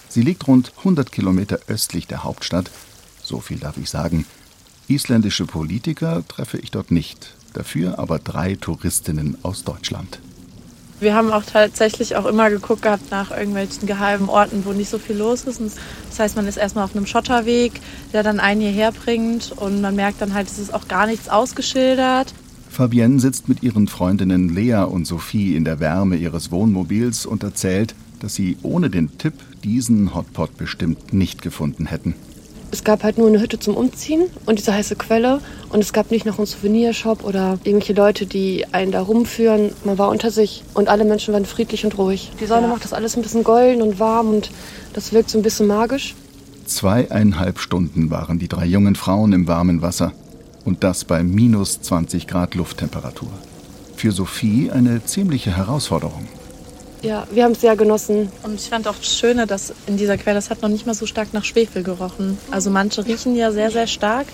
Sie 0.09 0.23
liegt 0.23 0.49
rund 0.49 0.73
100 0.78 1.12
Kilometer 1.12 1.59
östlich 1.66 2.06
der 2.06 2.25
Hauptstadt. 2.25 2.71
So 3.23 3.40
viel 3.40 3.59
darf 3.59 3.76
ich 3.76 3.90
sagen. 3.90 4.25
Isländische 4.88 5.44
Politiker 5.44 6.26
treffe 6.26 6.56
ich 6.56 6.71
dort 6.71 6.90
nicht, 6.90 7.35
dafür 7.52 7.99
aber 7.99 8.18
drei 8.18 8.54
Touristinnen 8.54 9.37
aus 9.42 9.64
Deutschland. 9.64 10.18
Wir 11.04 11.14
haben 11.14 11.30
auch 11.30 11.44
tatsächlich 11.44 12.16
auch 12.16 12.25
immer 12.25 12.49
geguckt 12.49 12.80
gehabt 12.80 13.11
nach 13.11 13.30
irgendwelchen 13.30 13.87
geheimen 13.87 14.30
Orten, 14.30 14.64
wo 14.64 14.73
nicht 14.73 14.88
so 14.88 14.99
viel 14.99 15.16
los 15.16 15.42
ist. 15.42 15.61
Und 15.61 15.70
das 16.08 16.18
heißt, 16.18 16.34
man 16.34 16.46
ist 16.46 16.56
erstmal 16.56 16.84
auf 16.84 16.96
einem 16.96 17.04
Schotterweg, 17.04 17.73
der 18.14 18.23
dann 18.23 18.40
einen 18.40 18.62
hierher 18.62 18.90
bringt 18.90 19.52
und 19.52 19.82
man 19.82 19.94
merkt 19.94 20.23
dann 20.23 20.32
halt, 20.32 20.49
es 20.49 20.58
ist 20.58 20.73
auch 20.73 20.88
gar 20.88 21.06
nichts 21.06 21.28
ausgeschildert. 21.28 22.32
Fabienne 22.70 23.20
sitzt 23.20 23.50
mit 23.50 23.62
ihren 23.62 23.87
Freundinnen 23.87 24.49
Lea 24.49 24.84
und 24.84 25.06
Sophie 25.06 25.54
in 25.56 25.66
der 25.66 25.78
Wärme 25.78 26.16
ihres 26.16 26.50
Wohnmobils 26.50 27.26
und 27.26 27.42
erzählt, 27.42 27.94
dass 28.20 28.34
sie 28.34 28.56
ohne 28.62 28.88
den 28.88 29.18
Tipp 29.18 29.34
diesen 29.62 30.14
Hotpot 30.14 30.56
bestimmt 30.56 31.12
nicht 31.12 31.42
gefunden 31.42 31.84
hätten. 31.84 32.14
Es 32.75 32.83
gab 32.83 33.04
halt 33.04 33.19
nur 33.19 33.28
eine 33.28 33.40
Hütte 33.40 33.61
zum 33.61 33.76
Umziehen 33.76 34.26
und 34.47 34.59
diese 34.59 34.75
heiße 34.75 34.97
Quelle. 34.97 35.38
Und 35.69 35.78
es 35.78 35.93
gab 35.93 36.11
nicht 36.11 36.26
noch 36.26 36.38
einen 36.38 36.47
Souvenirshop 36.49 37.23
oder 37.23 37.57
irgendwelche 37.62 37.93
Leute, 37.93 38.26
die 38.26 38.66
einen 38.73 38.90
da 38.90 39.00
rumführen. 39.00 39.71
Man 39.85 39.97
war 39.97 40.09
unter 40.09 40.33
sich 40.33 40.64
und 40.75 40.88
alle 40.88 41.04
Menschen 41.04 41.33
waren 41.33 41.47
friedlich 41.47 41.85
und 41.85 41.97
ruhig. 41.97 42.33
Die 42.40 42.47
Sonne 42.47 42.62
ja. 42.62 42.73
macht 42.73 42.83
das 42.83 42.93
alles 42.93 43.16
ein 43.16 43.23
bisschen 43.23 43.45
golden 43.45 43.81
und 43.81 44.00
warm 44.00 44.31
und 44.31 44.50
das 44.93 45.12
wirkt 45.12 45.31
so 45.31 45.38
ein 45.38 45.43
bisschen 45.43 45.69
magisch. 45.69 46.16
Zweieinhalb 46.66 47.61
Stunden 47.61 48.11
waren 48.11 48.40
die 48.40 48.49
drei 48.49 48.66
jungen 48.66 48.97
Frauen 48.97 49.33
im 49.33 49.47
warmen 49.47 49.81
Wasser. 49.81 50.11
Und 50.64 50.83
das 50.83 51.04
bei 51.04 51.23
minus 51.23 51.81
20 51.81 52.26
Grad 52.26 52.57
Lufttemperatur. 52.57 53.31
Für 53.95 54.11
Sophie 54.11 54.73
eine 54.73 55.04
ziemliche 55.04 55.57
Herausforderung. 55.57 56.26
Ja, 57.04 57.26
wir 57.30 57.44
haben 57.44 57.52
es 57.52 57.61
sehr 57.61 57.76
genossen. 57.76 58.32
Und 58.42 58.54
ich 58.54 58.70
fand 58.70 58.88
auch 58.88 58.96
das 58.96 59.18
Schöne, 59.18 59.46
dass 59.46 59.75
in 59.87 59.99
dieser 59.99 60.16
Quelle, 60.16 60.37
das 60.37 60.49
hat 60.49 60.62
noch 60.62 60.70
nicht 60.70 60.87
mal 60.87 60.94
so 60.94 61.04
stark 61.04 61.34
nach 61.34 61.44
Schwefel 61.44 61.82
gerochen. 61.82 62.38
Also 62.50 62.70
manche 62.70 63.04
riechen 63.04 63.37
ja 63.37 63.52
sehr, 63.52 63.70
sehr 63.70 63.87
stark, 63.87 64.26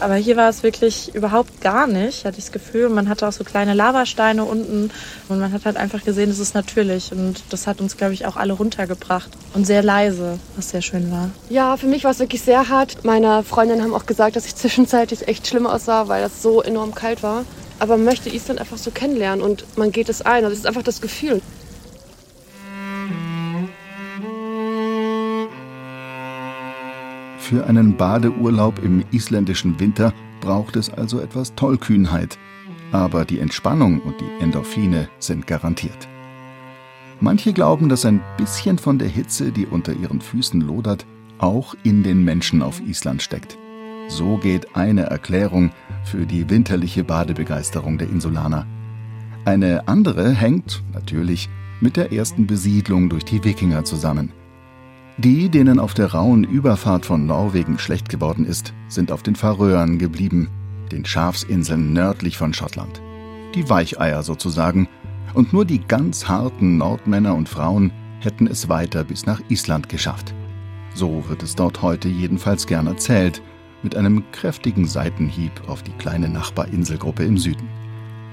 aber 0.00 0.16
hier 0.16 0.36
war 0.36 0.48
es 0.48 0.64
wirklich 0.64 1.14
überhaupt 1.14 1.60
gar 1.60 1.86
nicht, 1.86 2.24
hatte 2.24 2.38
ich 2.38 2.46
das 2.46 2.52
Gefühl. 2.52 2.88
Man 2.88 3.08
hatte 3.08 3.28
auch 3.28 3.32
so 3.32 3.44
kleine 3.44 3.74
Lavasteine 3.74 4.44
unten 4.44 4.90
und 5.28 5.38
man 5.38 5.52
hat 5.52 5.64
halt 5.66 5.76
einfach 5.76 6.02
gesehen, 6.04 6.28
es 6.28 6.40
ist 6.40 6.56
natürlich. 6.56 7.12
Und 7.12 7.44
das 7.50 7.68
hat 7.68 7.80
uns, 7.80 7.96
glaube 7.96 8.14
ich, 8.14 8.26
auch 8.26 8.36
alle 8.36 8.54
runtergebracht. 8.54 9.30
Und 9.54 9.64
sehr 9.64 9.84
leise, 9.84 10.40
was 10.56 10.70
sehr 10.70 10.82
schön 10.82 11.12
war. 11.12 11.30
Ja, 11.48 11.76
für 11.76 11.86
mich 11.86 12.02
war 12.02 12.10
es 12.10 12.18
wirklich 12.18 12.42
sehr 12.42 12.68
hart. 12.68 13.04
Meine 13.04 13.44
Freundinnen 13.44 13.82
haben 13.82 13.94
auch 13.94 14.06
gesagt, 14.06 14.34
dass 14.34 14.46
ich 14.46 14.56
zwischenzeitlich 14.56 15.28
echt 15.28 15.46
schlimm 15.46 15.68
aussah, 15.68 16.08
weil 16.08 16.22
das 16.22 16.42
so 16.42 16.60
enorm 16.60 16.92
kalt 16.92 17.22
war. 17.22 17.44
Aber 17.78 17.96
man 17.96 18.06
möchte 18.06 18.30
Island 18.30 18.60
einfach 18.60 18.78
so 18.78 18.90
kennenlernen 18.90 19.44
und 19.44 19.64
man 19.76 19.92
geht 19.92 20.08
es 20.08 20.22
ein. 20.22 20.44
Also 20.44 20.54
es 20.54 20.60
ist 20.60 20.66
einfach 20.66 20.82
das 20.82 21.00
Gefühl. 21.00 21.40
Für 27.48 27.64
einen 27.68 27.96
Badeurlaub 27.96 28.82
im 28.82 29.04
isländischen 29.12 29.78
Winter 29.78 30.12
braucht 30.40 30.74
es 30.74 30.92
also 30.92 31.20
etwas 31.20 31.54
Tollkühnheit. 31.54 32.40
Aber 32.90 33.24
die 33.24 33.38
Entspannung 33.38 34.00
und 34.00 34.16
die 34.20 34.42
Endorphine 34.42 35.08
sind 35.20 35.46
garantiert. 35.46 36.08
Manche 37.20 37.52
glauben, 37.52 37.88
dass 37.88 38.04
ein 38.04 38.20
bisschen 38.36 38.78
von 38.78 38.98
der 38.98 39.06
Hitze, 39.06 39.52
die 39.52 39.64
unter 39.64 39.92
ihren 39.92 40.20
Füßen 40.20 40.60
lodert, 40.60 41.06
auch 41.38 41.76
in 41.84 42.02
den 42.02 42.24
Menschen 42.24 42.62
auf 42.62 42.80
Island 42.80 43.22
steckt. 43.22 43.56
So 44.08 44.38
geht 44.38 44.74
eine 44.74 45.04
Erklärung 45.04 45.70
für 46.02 46.26
die 46.26 46.50
winterliche 46.50 47.04
Badebegeisterung 47.04 47.96
der 47.96 48.08
Insulaner. 48.08 48.66
Eine 49.44 49.86
andere 49.86 50.32
hängt, 50.32 50.82
natürlich, 50.92 51.48
mit 51.80 51.96
der 51.96 52.10
ersten 52.12 52.48
Besiedlung 52.48 53.08
durch 53.08 53.24
die 53.24 53.44
Wikinger 53.44 53.84
zusammen. 53.84 54.32
Die, 55.18 55.48
denen 55.48 55.78
auf 55.78 55.94
der 55.94 56.12
rauen 56.12 56.44
Überfahrt 56.44 57.06
von 57.06 57.24
Norwegen 57.24 57.78
schlecht 57.78 58.10
geworden 58.10 58.44
ist, 58.44 58.74
sind 58.88 59.10
auf 59.10 59.22
den 59.22 59.34
Färöern 59.34 59.98
geblieben, 59.98 60.50
den 60.92 61.06
Schafsinseln 61.06 61.94
nördlich 61.94 62.36
von 62.36 62.52
Schottland. 62.52 63.00
Die 63.54 63.68
Weicheier 63.70 64.22
sozusagen, 64.22 64.88
und 65.32 65.54
nur 65.54 65.64
die 65.64 65.80
ganz 65.80 66.28
harten 66.28 66.76
Nordmänner 66.76 67.34
und 67.34 67.48
Frauen 67.48 67.92
hätten 68.20 68.46
es 68.46 68.68
weiter 68.68 69.04
bis 69.04 69.24
nach 69.24 69.40
Island 69.48 69.88
geschafft. 69.88 70.34
So 70.94 71.24
wird 71.28 71.42
es 71.42 71.54
dort 71.54 71.80
heute 71.80 72.08
jedenfalls 72.08 72.66
gern 72.66 72.86
erzählt, 72.86 73.40
mit 73.82 73.96
einem 73.96 74.22
kräftigen 74.32 74.86
Seitenhieb 74.86 75.52
auf 75.66 75.82
die 75.82 75.92
kleine 75.92 76.28
Nachbarinselgruppe 76.28 77.24
im 77.24 77.38
Süden. 77.38 77.68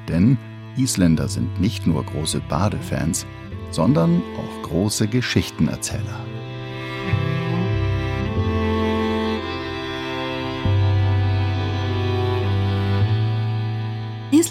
Denn 0.10 0.38
Isländer 0.76 1.30
sind 1.30 1.62
nicht 1.62 1.88
nur 1.88 2.04
große 2.04 2.42
Badefans, 2.50 3.26
sondern 3.72 4.22
auch 4.38 4.70
große 4.70 5.08
Geschichtenerzähler. 5.08 6.33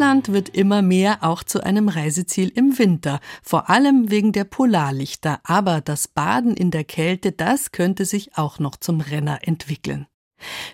Island 0.03 0.33
wird 0.33 0.49
immer 0.49 0.83
mehr 0.83 1.19
auch 1.21 1.45
zu 1.45 1.63
einem 1.63 1.89
Reiseziel 1.89 2.49
im 2.57 2.77
Winter, 2.77 3.21
vor 3.41 3.71
allem 3.71 4.11
wegen 4.11 4.33
der 4.33 4.43
Polarlichter, 4.43 5.39
aber 5.45 5.81
das 5.81 6.09
Baden 6.09 6.57
in 6.57 6.73
der 6.73 6.83
Kälte, 6.83 7.31
das 7.31 7.71
könnte 7.71 8.05
sich 8.05 8.37
auch 8.37 8.59
noch 8.59 8.75
zum 8.75 9.01
Renner 9.01 9.39
entwickeln. 9.43 10.09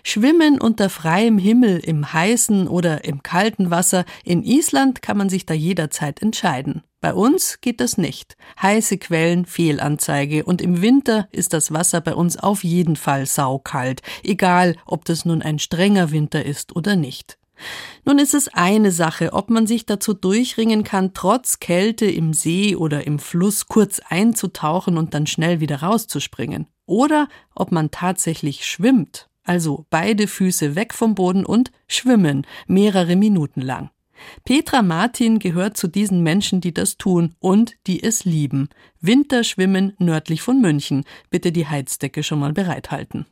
Schwimmen 0.01 0.59
unter 0.59 0.89
freiem 0.89 1.37
Himmel 1.37 1.77
im 1.77 2.11
heißen 2.11 2.67
oder 2.67 3.05
im 3.05 3.21
kalten 3.21 3.69
Wasser 3.69 4.03
in 4.23 4.41
Island 4.41 5.03
kann 5.03 5.19
man 5.19 5.29
sich 5.29 5.45
da 5.45 5.53
jederzeit 5.53 6.23
entscheiden. 6.23 6.81
Bei 6.99 7.13
uns 7.13 7.61
geht 7.61 7.81
das 7.81 7.99
nicht. 7.99 8.35
Heiße 8.59 8.97
Quellen, 8.97 9.45
Fehlanzeige 9.45 10.43
und 10.43 10.59
im 10.59 10.81
Winter 10.81 11.27
ist 11.31 11.53
das 11.53 11.71
Wasser 11.71 12.01
bei 12.01 12.15
uns 12.15 12.35
auf 12.37 12.63
jeden 12.63 12.95
Fall 12.95 13.27
saukalt, 13.27 14.01
egal 14.23 14.75
ob 14.87 15.05
das 15.05 15.23
nun 15.23 15.43
ein 15.43 15.59
strenger 15.59 16.09
Winter 16.09 16.43
ist 16.43 16.75
oder 16.75 16.95
nicht. 16.95 17.38
Nun 18.05 18.19
ist 18.19 18.33
es 18.33 18.47
eine 18.49 18.91
Sache, 18.91 19.33
ob 19.33 19.49
man 19.49 19.67
sich 19.67 19.85
dazu 19.85 20.13
durchringen 20.13 20.83
kann, 20.83 21.13
trotz 21.13 21.59
Kälte 21.59 22.05
im 22.05 22.33
See 22.33 22.75
oder 22.75 23.05
im 23.05 23.19
Fluss 23.19 23.67
kurz 23.67 24.01
einzutauchen 24.07 24.97
und 24.97 25.13
dann 25.13 25.27
schnell 25.27 25.59
wieder 25.59 25.81
rauszuspringen. 25.81 26.67
Oder 26.85 27.27
ob 27.55 27.71
man 27.71 27.91
tatsächlich 27.91 28.65
schwimmt, 28.65 29.29
also 29.43 29.85
beide 29.89 30.27
Füße 30.27 30.75
weg 30.75 30.93
vom 30.93 31.15
Boden 31.15 31.45
und 31.45 31.71
schwimmen, 31.87 32.47
mehrere 32.67 33.15
Minuten 33.15 33.61
lang. 33.61 33.91
Petra 34.43 34.81
Martin 34.81 35.39
gehört 35.39 35.77
zu 35.77 35.87
diesen 35.87 36.23
Menschen, 36.23 36.61
die 36.61 36.73
das 36.73 36.97
tun 36.97 37.35
und 37.39 37.75
die 37.87 38.03
es 38.03 38.25
lieben. 38.25 38.69
Winterschwimmen 39.01 39.93
nördlich 39.97 40.41
von 40.41 40.61
München. 40.61 41.05
Bitte 41.29 41.51
die 41.51 41.67
Heizdecke 41.67 42.23
schon 42.23 42.39
mal 42.39 42.53
bereithalten. 42.53 43.25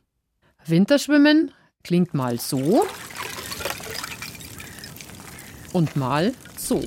Winterschwimmen 0.66 1.52
klingt 1.82 2.14
mal 2.14 2.38
so 2.38 2.84
und 5.78 5.94
mal 5.94 6.32
so. 6.56 6.82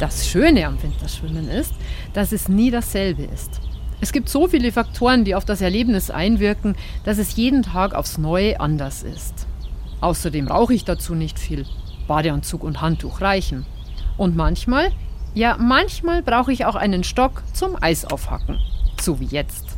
Das 0.00 0.28
Schöne 0.28 0.66
am 0.66 0.82
Winterschwimmen 0.82 1.48
ist, 1.48 1.72
dass 2.14 2.32
es 2.32 2.48
nie 2.48 2.70
dasselbe 2.70 3.22
ist. 3.22 3.60
Es 4.00 4.12
gibt 4.12 4.28
so 4.28 4.48
viele 4.48 4.72
Faktoren, 4.72 5.24
die 5.24 5.36
auf 5.36 5.44
das 5.44 5.60
Erlebnis 5.60 6.10
einwirken, 6.10 6.74
dass 7.04 7.18
es 7.18 7.36
jeden 7.36 7.62
Tag 7.62 7.94
aufs 7.94 8.18
Neue 8.18 8.58
anders 8.58 9.02
ist. 9.04 9.46
Außerdem 10.00 10.46
brauche 10.46 10.74
ich 10.74 10.84
dazu 10.84 11.14
nicht 11.14 11.38
viel. 11.38 11.64
Badeanzug 12.08 12.64
und 12.64 12.80
Handtuch 12.80 13.20
reichen. 13.20 13.66
Und 14.16 14.34
manchmal, 14.34 14.90
ja, 15.32 15.56
manchmal 15.58 16.22
brauche 16.22 16.52
ich 16.52 16.64
auch 16.64 16.74
einen 16.74 17.04
Stock 17.04 17.42
zum 17.52 17.80
Eis 17.80 18.04
aufhacken. 18.04 18.58
So 19.00 19.20
wie 19.20 19.26
jetzt. 19.26 19.69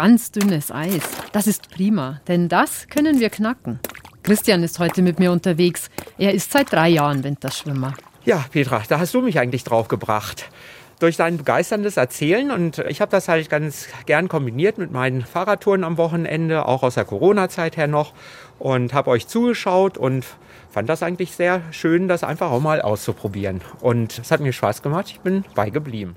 Ganz 0.00 0.30
dünnes 0.30 0.70
Eis. 0.70 1.02
Das 1.32 1.48
ist 1.48 1.70
prima, 1.70 2.20
denn 2.28 2.48
das 2.48 2.86
können 2.86 3.18
wir 3.18 3.30
knacken. 3.30 3.80
Christian 4.22 4.62
ist 4.62 4.78
heute 4.78 5.02
mit 5.02 5.18
mir 5.18 5.32
unterwegs. 5.32 5.90
Er 6.18 6.32
ist 6.34 6.52
seit 6.52 6.72
drei 6.72 6.88
Jahren 6.88 7.24
Winterschwimmer. 7.24 7.94
Ja, 8.24 8.44
Petra, 8.52 8.80
da 8.88 9.00
hast 9.00 9.12
du 9.14 9.22
mich 9.22 9.40
eigentlich 9.40 9.64
drauf 9.64 9.88
gebracht. 9.88 10.50
Durch 11.00 11.16
dein 11.16 11.38
begeisterndes 11.38 11.96
Erzählen 11.96 12.52
und 12.52 12.78
ich 12.78 13.00
habe 13.00 13.10
das 13.10 13.26
halt 13.26 13.50
ganz 13.50 13.88
gern 14.06 14.28
kombiniert 14.28 14.78
mit 14.78 14.92
meinen 14.92 15.22
Fahrradtouren 15.22 15.82
am 15.82 15.96
Wochenende, 15.96 16.66
auch 16.66 16.84
aus 16.84 16.94
der 16.94 17.04
Corona-Zeit 17.04 17.76
her 17.76 17.88
noch 17.88 18.12
und 18.60 18.94
habe 18.94 19.10
euch 19.10 19.26
zugeschaut 19.26 19.98
und 19.98 20.24
fand 20.70 20.88
das 20.88 21.02
eigentlich 21.02 21.32
sehr 21.32 21.60
schön, 21.72 22.06
das 22.06 22.22
einfach 22.22 22.52
auch 22.52 22.60
mal 22.60 22.82
auszuprobieren. 22.82 23.62
Und 23.80 24.16
es 24.20 24.30
hat 24.30 24.38
mir 24.38 24.52
Spaß 24.52 24.80
gemacht, 24.82 25.06
ich 25.08 25.18
bin 25.18 25.44
beigeblieben. 25.56 26.14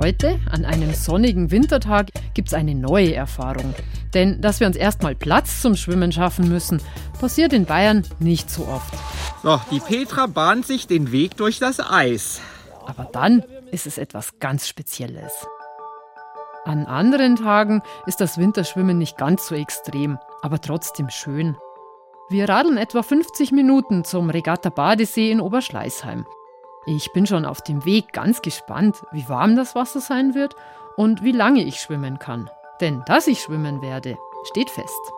Heute, 0.00 0.38
an 0.52 0.64
einem 0.64 0.94
sonnigen 0.94 1.50
Wintertag, 1.50 2.10
gibt 2.32 2.48
es 2.48 2.54
eine 2.54 2.76
neue 2.76 3.14
Erfahrung. 3.14 3.74
Denn 4.14 4.40
dass 4.40 4.60
wir 4.60 4.68
uns 4.68 4.76
erstmal 4.76 5.16
Platz 5.16 5.60
zum 5.60 5.74
Schwimmen 5.74 6.12
schaffen 6.12 6.48
müssen, 6.48 6.80
passiert 7.20 7.52
in 7.52 7.64
Bayern 7.64 8.04
nicht 8.20 8.48
so 8.48 8.66
oft. 8.68 8.94
So, 9.42 9.60
die 9.72 9.80
Petra 9.80 10.26
bahnt 10.26 10.66
sich 10.66 10.86
den 10.86 11.10
Weg 11.10 11.36
durch 11.36 11.58
das 11.58 11.80
Eis. 11.80 12.40
Aber 12.86 13.08
dann 13.12 13.42
ist 13.72 13.88
es 13.88 13.98
etwas 13.98 14.38
ganz 14.38 14.68
Spezielles. 14.68 15.32
An 16.64 16.86
anderen 16.86 17.34
Tagen 17.34 17.82
ist 18.06 18.20
das 18.20 18.38
Winterschwimmen 18.38 18.98
nicht 18.98 19.18
ganz 19.18 19.48
so 19.48 19.56
extrem, 19.56 20.18
aber 20.42 20.60
trotzdem 20.60 21.10
schön. 21.10 21.56
Wir 22.30 22.48
radeln 22.48 22.76
etwa 22.76 23.02
50 23.02 23.50
Minuten 23.50 24.04
zum 24.04 24.30
Regatta 24.30 24.70
Badesee 24.70 25.32
in 25.32 25.40
Oberschleißheim. 25.40 26.24
Ich 26.86 27.12
bin 27.12 27.26
schon 27.26 27.44
auf 27.44 27.60
dem 27.60 27.84
Weg 27.84 28.12
ganz 28.12 28.42
gespannt, 28.42 28.96
wie 29.12 29.28
warm 29.28 29.56
das 29.56 29.74
Wasser 29.74 30.00
sein 30.00 30.34
wird 30.34 30.54
und 30.96 31.22
wie 31.22 31.32
lange 31.32 31.62
ich 31.62 31.80
schwimmen 31.80 32.18
kann. 32.18 32.50
Denn 32.80 33.02
dass 33.06 33.26
ich 33.26 33.40
schwimmen 33.40 33.82
werde, 33.82 34.18
steht 34.44 34.70
fest. 34.70 35.12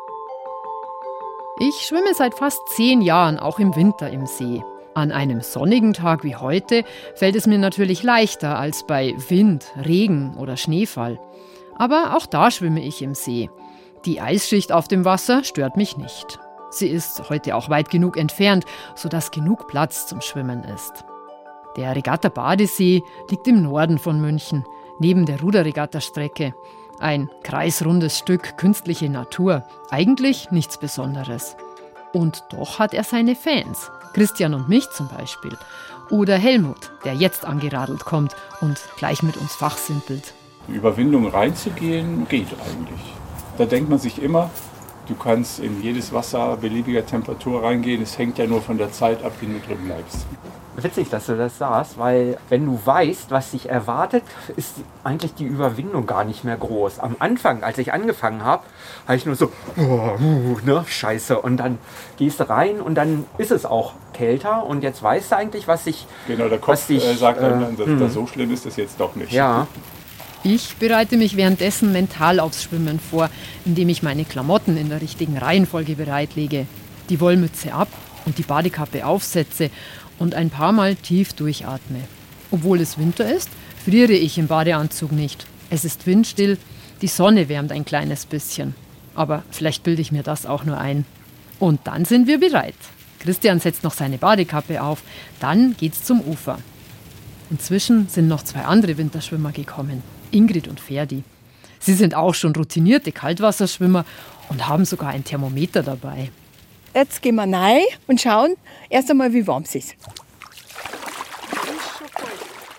Ich 1.59 1.75
schwimme 1.87 2.15
seit 2.15 2.35
fast 2.35 2.61
zehn 2.71 3.03
Jahren 3.03 3.39
auch 3.39 3.59
im 3.59 3.77
Winter 3.77 4.11
im 4.11 4.27
See. 4.27 4.63
An 4.95 5.13
einem 5.13 5.41
sonnigen 5.41 5.93
Tag 5.93 6.25
wie 6.25 6.35
heute 6.35 6.85
fällt 7.15 7.37
es 7.37 7.47
mir 7.47 7.59
natürlich 7.59 8.03
leichter 8.03 8.59
als 8.59 8.85
bei 8.87 9.15
Wind, 9.29 9.67
Regen 9.77 10.37
oder 10.37 10.57
Schneefall. 10.57 11.21
Aber 11.77 12.17
auch 12.17 12.27
da 12.27 12.51
schwimme 12.51 12.83
ich 12.83 13.03
im 13.03 13.15
See. 13.15 13.51
Die 14.05 14.21
Eisschicht 14.21 14.73
auf 14.73 14.89
dem 14.89 15.05
Wasser 15.05 15.45
stört 15.45 15.77
mich 15.77 15.97
nicht. 15.97 16.39
Sie 16.71 16.89
ist 16.89 17.29
heute 17.29 17.55
auch 17.55 17.69
weit 17.69 17.91
genug 17.91 18.17
entfernt, 18.17 18.65
sodass 18.95 19.31
genug 19.31 19.69
Platz 19.69 20.07
zum 20.07 20.21
Schwimmen 20.21 20.65
ist. 20.65 21.05
Der 21.81 21.97
Regatta 21.97 22.29
Badesee 22.29 23.03
liegt 23.31 23.49
im 23.49 23.63
Norden 23.63 23.99
von 23.99 24.21
München, 24.21 24.67
neben 24.99 25.25
der 25.25 25.41
Ruderregatta-Strecke. 25.41 26.55
Ein 26.99 27.31
kreisrundes 27.43 28.19
Stück 28.19 28.59
künstliche 28.59 29.09
Natur, 29.09 29.65
eigentlich 29.89 30.51
nichts 30.51 30.77
Besonderes. 30.77 31.57
Und 32.13 32.45
doch 32.51 32.79
hat 32.79 32.93
er 32.93 33.03
seine 33.03 33.35
Fans, 33.35 33.91
Christian 34.13 34.53
und 34.53 34.69
mich 34.69 34.91
zum 34.91 35.09
Beispiel. 35.09 35.57
Oder 36.11 36.37
Helmut, 36.37 36.93
der 37.07 37.15
jetzt 37.15 37.47
angeradelt 37.47 38.05
kommt 38.05 38.37
und 38.61 38.79
gleich 38.99 39.23
mit 39.23 39.39
uns 39.39 39.55
fachsimpelt. 39.55 40.35
Die 40.69 40.75
Überwindung 40.75 41.29
reinzugehen 41.29 42.29
geht 42.29 42.49
eigentlich. 42.61 43.15
Da 43.57 43.65
denkt 43.65 43.89
man 43.89 43.99
sich 43.99 44.21
immer, 44.21 44.51
du 45.09 45.15
kannst 45.15 45.61
in 45.61 45.83
jedes 45.83 46.13
Wasser 46.13 46.59
beliebiger 46.59 47.07
Temperatur 47.07 47.63
reingehen. 47.63 48.03
Es 48.03 48.19
hängt 48.19 48.37
ja 48.37 48.47
nur 48.47 48.61
von 48.61 48.77
der 48.77 48.93
Zeit 48.93 49.25
ab, 49.25 49.33
wie 49.41 49.47
du 49.47 49.59
drin 49.61 49.87
bleibst 49.87 50.27
witzig, 50.77 51.09
dass 51.11 51.27
du 51.27 51.37
das 51.37 51.59
sagst, 51.59 51.99
weil 51.99 52.39
wenn 52.49 52.67
du 52.67 52.81
weißt, 52.83 53.31
was 53.31 53.51
dich 53.51 53.69
erwartet, 53.69 54.23
ist 54.57 54.77
eigentlich 55.05 55.35
die 55.35 55.45
Überwindung 55.45 56.07
gar 56.07 56.25
nicht 56.25 56.45
mehr 56.45 56.57
groß. 56.57 56.99
Am 57.01 57.17
Anfang, 57.19 57.63
als 57.63 57.79
ich 57.79 57.93
angefangen 57.93 58.45
habe, 58.45 58.63
habe 59.07 59.17
ich 59.17 59.27
nur 59.27 59.35
so, 59.35 59.53
oh, 59.77 59.83
uh, 59.83 60.59
ne, 60.65 60.85
scheiße. 60.87 61.41
Und 61.41 61.57
dann 61.57 61.79
gehst 62.17 62.41
du 62.41 62.49
rein 62.49 62.81
und 62.81 62.95
dann 62.95 63.25
ist 63.39 63.51
es 63.51 63.67
auch 63.67 63.95
kälter 64.13 64.65
und 64.65 64.83
jetzt 64.83 65.03
weißt 65.03 65.33
du 65.33 65.37
eigentlich, 65.37 65.69
was 65.69 65.85
sich. 65.85 66.07
Genau, 66.27 66.49
der 66.49 66.59
Kopf 66.59 66.87
dich, 66.87 67.05
äh, 67.05 67.15
sagt 67.15 67.43
dann, 67.43 67.79
äh, 67.79 67.99
dass, 67.99 68.15
so 68.15 68.27
schlimm 68.27 68.53
ist 68.53 68.67
das 68.67 68.77
jetzt 68.77 69.01
doch 69.01 69.15
nicht. 69.17 69.33
Ja. 69.33 69.67
Ich 70.43 70.77
bereite 70.77 71.19
mich 71.19 71.37
währenddessen 71.37 71.93
mental 71.93 72.41
aufs 72.41 72.63
Schwimmen 72.63 72.99
vor, 72.99 73.29
indem 73.67 73.91
ich 73.91 74.03
meine 74.03 74.25
Klamotten 74.25 74.79
in 74.79 74.89
der 74.89 75.03
richtigen 75.03 75.37
Reihenfolge 75.37 75.97
bereitlege. 75.97 76.67
Die 77.11 77.21
Wollmütze 77.21 77.75
ab 77.75 77.89
und 78.25 78.39
die 78.39 78.43
Badekappe 78.43 79.05
aufsetze 79.05 79.71
und 80.21 80.37
ein 80.37 80.51
paar 80.51 80.71
Mal 80.71 80.95
tief 80.95 81.33
durchatme. 81.33 82.03
Obwohl 82.53 82.81
es 82.81 82.99
Winter 82.99 83.29
ist, 83.29 83.49
friere 83.85 84.13
ich 84.13 84.39
im 84.39 84.47
Badeanzug 84.47 85.11
nicht. 85.11 85.47
Es 85.71 85.85
ist 85.85 86.07
windstill, 86.07 86.59
die 87.03 87.09
Sonne 87.09 87.49
wärmt 87.49 87.73
ein 87.73 87.85
kleines 87.85 88.27
bisschen. 88.27 88.75
Aber 89.17 89.43
vielleicht 89.51 89.83
bilde 89.83 90.03
ich 90.03 90.13
mir 90.13 90.23
das 90.23 90.47
auch 90.47 90.65
nur 90.65 90.79
ein. 90.79 91.05
Und 91.59 91.81
dann 91.85 92.05
sind 92.05 92.27
wir 92.27 92.39
bereit. 92.39 92.75
Christian 93.19 93.61
setzt 93.61 93.83
noch 93.83 93.93
seine 93.93 94.19
Badekappe 94.19 94.83
auf, 94.83 95.03
dann 95.41 95.77
geht's 95.77 96.05
zum 96.05 96.21
Ufer. 96.21 96.59
Inzwischen 97.51 98.09
sind 98.09 98.29
noch 98.29 98.43
zwei 98.45 98.63
andere 98.63 98.97
Winterschwimmer 98.97 99.53
gekommen, 99.53 100.03
Ingrid 100.31 100.69
und 100.69 100.81
Ferdi. 100.81 101.25
Sie 101.81 101.95
sind 101.95 102.15
auch 102.15 102.35
schon 102.35 102.55
routinierte 102.55 103.13
Kaltwasserschwimmer 103.13 104.05
und 104.49 104.69
haben 104.69 104.85
sogar 104.85 105.11
ein 105.11 105.25
Thermometer 105.25 105.83
dabei. 105.83 106.31
Jetzt 106.95 107.23
gehen 107.23 107.37
wir 107.37 107.43
rein 107.43 107.83
und 108.07 108.21
schauen 108.21 108.57
erst 108.89 109.11
einmal, 109.11 109.33
wie 109.33 109.47
warm 109.47 109.63
es 109.63 109.75
ist. 109.75 109.95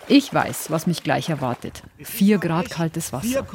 Ich 0.07 0.33
weiß, 0.33 0.69
was 0.69 0.87
mich 0.87 1.03
gleich 1.03 1.29
erwartet. 1.29 1.83
4 1.99 2.37
Grad 2.37 2.69
kaltes 2.69 3.13
Wasser. 3.13 3.45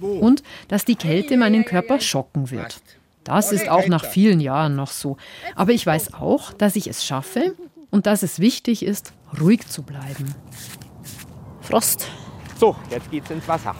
Und 0.00 0.42
dass 0.68 0.86
die 0.86 0.96
Kälte 0.96 1.36
meinen 1.36 1.66
Körper 1.66 2.00
schocken 2.00 2.50
wird. 2.50 2.80
Das 3.24 3.52
ist 3.52 3.68
auch 3.68 3.86
nach 3.88 4.06
vielen 4.06 4.40
Jahren 4.40 4.74
noch 4.74 4.90
so. 4.90 5.18
Aber 5.54 5.72
ich 5.72 5.84
weiß 5.84 6.14
auch, 6.14 6.54
dass 6.54 6.76
ich 6.76 6.86
es 6.86 7.04
schaffe 7.04 7.54
und 7.90 8.06
dass 8.06 8.22
es 8.22 8.38
wichtig 8.38 8.82
ist, 8.82 9.12
ruhig 9.38 9.66
zu 9.66 9.82
bleiben. 9.82 10.34
Frost. 11.60 12.08
So, 12.58 12.74
jetzt 12.88 13.10
geht's 13.10 13.28
ins 13.28 13.46
Wasser. 13.46 13.74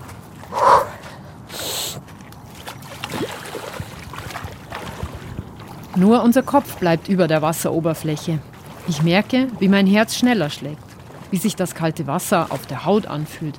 Nur 5.98 6.22
unser 6.22 6.44
Kopf 6.44 6.76
bleibt 6.76 7.08
über 7.08 7.26
der 7.26 7.42
Wasseroberfläche. 7.42 8.38
Ich 8.86 9.02
merke, 9.02 9.48
wie 9.58 9.66
mein 9.66 9.88
Herz 9.88 10.14
schneller 10.14 10.48
schlägt, 10.48 10.84
wie 11.32 11.38
sich 11.38 11.56
das 11.56 11.74
kalte 11.74 12.06
Wasser 12.06 12.46
auf 12.50 12.66
der 12.66 12.84
Haut 12.84 13.08
anfühlt. 13.08 13.58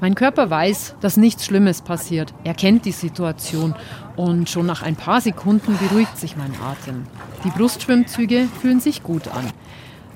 Mein 0.00 0.14
Körper 0.14 0.48
weiß, 0.48 0.94
dass 1.00 1.16
nichts 1.16 1.44
Schlimmes 1.44 1.82
passiert. 1.82 2.32
Er 2.44 2.54
kennt 2.54 2.84
die 2.84 2.92
Situation 2.92 3.74
und 4.14 4.48
schon 4.48 4.64
nach 4.64 4.82
ein 4.82 4.94
paar 4.94 5.20
Sekunden 5.20 5.76
beruhigt 5.78 6.16
sich 6.16 6.36
mein 6.36 6.52
Atem. 6.62 7.02
Die 7.42 7.50
Brustschwimmzüge 7.50 8.46
fühlen 8.60 8.78
sich 8.78 9.02
gut 9.02 9.26
an. 9.26 9.50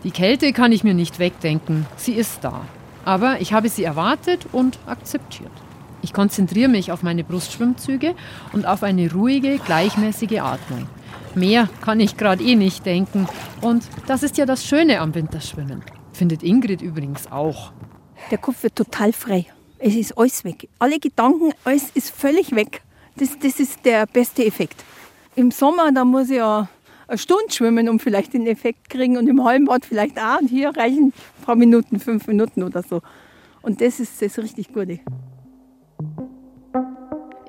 Die 0.05 0.13
Kälte 0.13 0.53
kann 0.53 0.71
ich 0.71 0.85
mir 0.85 0.95
nicht 0.95 1.19
wegdenken, 1.19 1.85
sie 1.97 2.13
ist 2.13 2.45
da. 2.45 2.61
Aber 3.05 3.41
ich 3.41 3.53
habe 3.53 3.69
sie 3.69 3.83
erwartet 3.83 4.47
und 4.53 4.79
akzeptiert. 4.87 5.51
Ich 6.01 6.13
konzentriere 6.13 6.69
mich 6.69 6.93
auf 6.93 7.03
meine 7.03 7.25
Brustschwimmzüge 7.25 8.15
und 8.53 8.67
auf 8.67 8.85
eine 8.85 9.13
ruhige, 9.13 9.59
gleichmäßige 9.59 10.39
Atmung. 10.43 10.87
Mehr 11.35 11.69
kann 11.81 12.01
ich 12.01 12.17
gerade 12.17 12.43
eh 12.43 12.57
nicht 12.57 12.85
denken. 12.85 13.29
Und 13.61 13.85
das 14.07 14.23
ist 14.23 14.37
ja 14.37 14.47
das 14.47 14.65
Schöne 14.65 15.01
am 15.01 15.15
Winterschwimmen. 15.15 15.83
Findet 16.13 16.43
Ingrid 16.43 16.83
übrigens 16.83 17.31
auch. 17.31 17.73
Der 18.31 18.39
Kopf 18.39 18.63
wird 18.63 18.77
total 18.77 19.13
frei. 19.13 19.47
Es 19.79 19.95
ist 19.95 20.19
alles 20.19 20.45
weg. 20.45 20.69
Alle 20.79 20.99
Gedanken, 20.99 21.53
alles 21.65 21.91
ist 21.95 22.11
völlig 22.11 22.55
weg. 22.55 22.83
Das, 23.17 23.39
das 23.39 23.61
ist 23.61 23.85
der 23.85 24.07
beste 24.07 24.45
Effekt. 24.45 24.85
Im 25.37 25.51
Sommer, 25.51 25.93
da 25.93 26.05
muss 26.05 26.31
ich 26.31 26.37
ja 26.37 26.69
eine 27.07 27.19
Stunde 27.19 27.51
schwimmen, 27.51 27.89
um 27.89 27.99
vielleicht 27.99 28.35
den 28.35 28.47
Effekt 28.47 28.91
kriegen. 28.91 29.17
Und 29.17 29.29
im 29.29 29.45
Hallenbad 29.45 29.87
vielleicht 29.87 30.19
auch. 30.19 30.41
Und 30.41 30.49
hier 30.49 30.71
reichen 30.77 31.13
ein 31.39 31.45
paar 31.45 31.57
Minuten, 31.57 32.01
fünf 32.01 32.27
Minuten 32.27 32.63
oder 32.63 32.83
so. 32.83 33.03
Und 33.63 33.81
das 33.81 34.01
ist 34.01 34.21
das 34.21 34.39
richtig 34.39 34.73
Gute. 34.73 35.01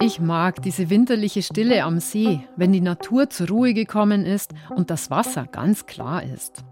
Ich 0.02 0.20
mag 0.20 0.64
diese 0.64 0.90
winterliche 0.90 1.44
Stille 1.44 1.84
am 1.84 2.00
See, 2.00 2.42
wenn 2.56 2.74
die 2.74 2.82
Natur 2.82 3.30
zur 3.30 3.50
Ruhe 3.50 3.76
gekommen 3.76 4.26
ist 4.26 4.52
und 4.76 4.90
das 4.90 5.12
Wasser 5.12 5.46
ganz 5.46 5.86
klar 5.86 6.24
ist. 6.24 6.64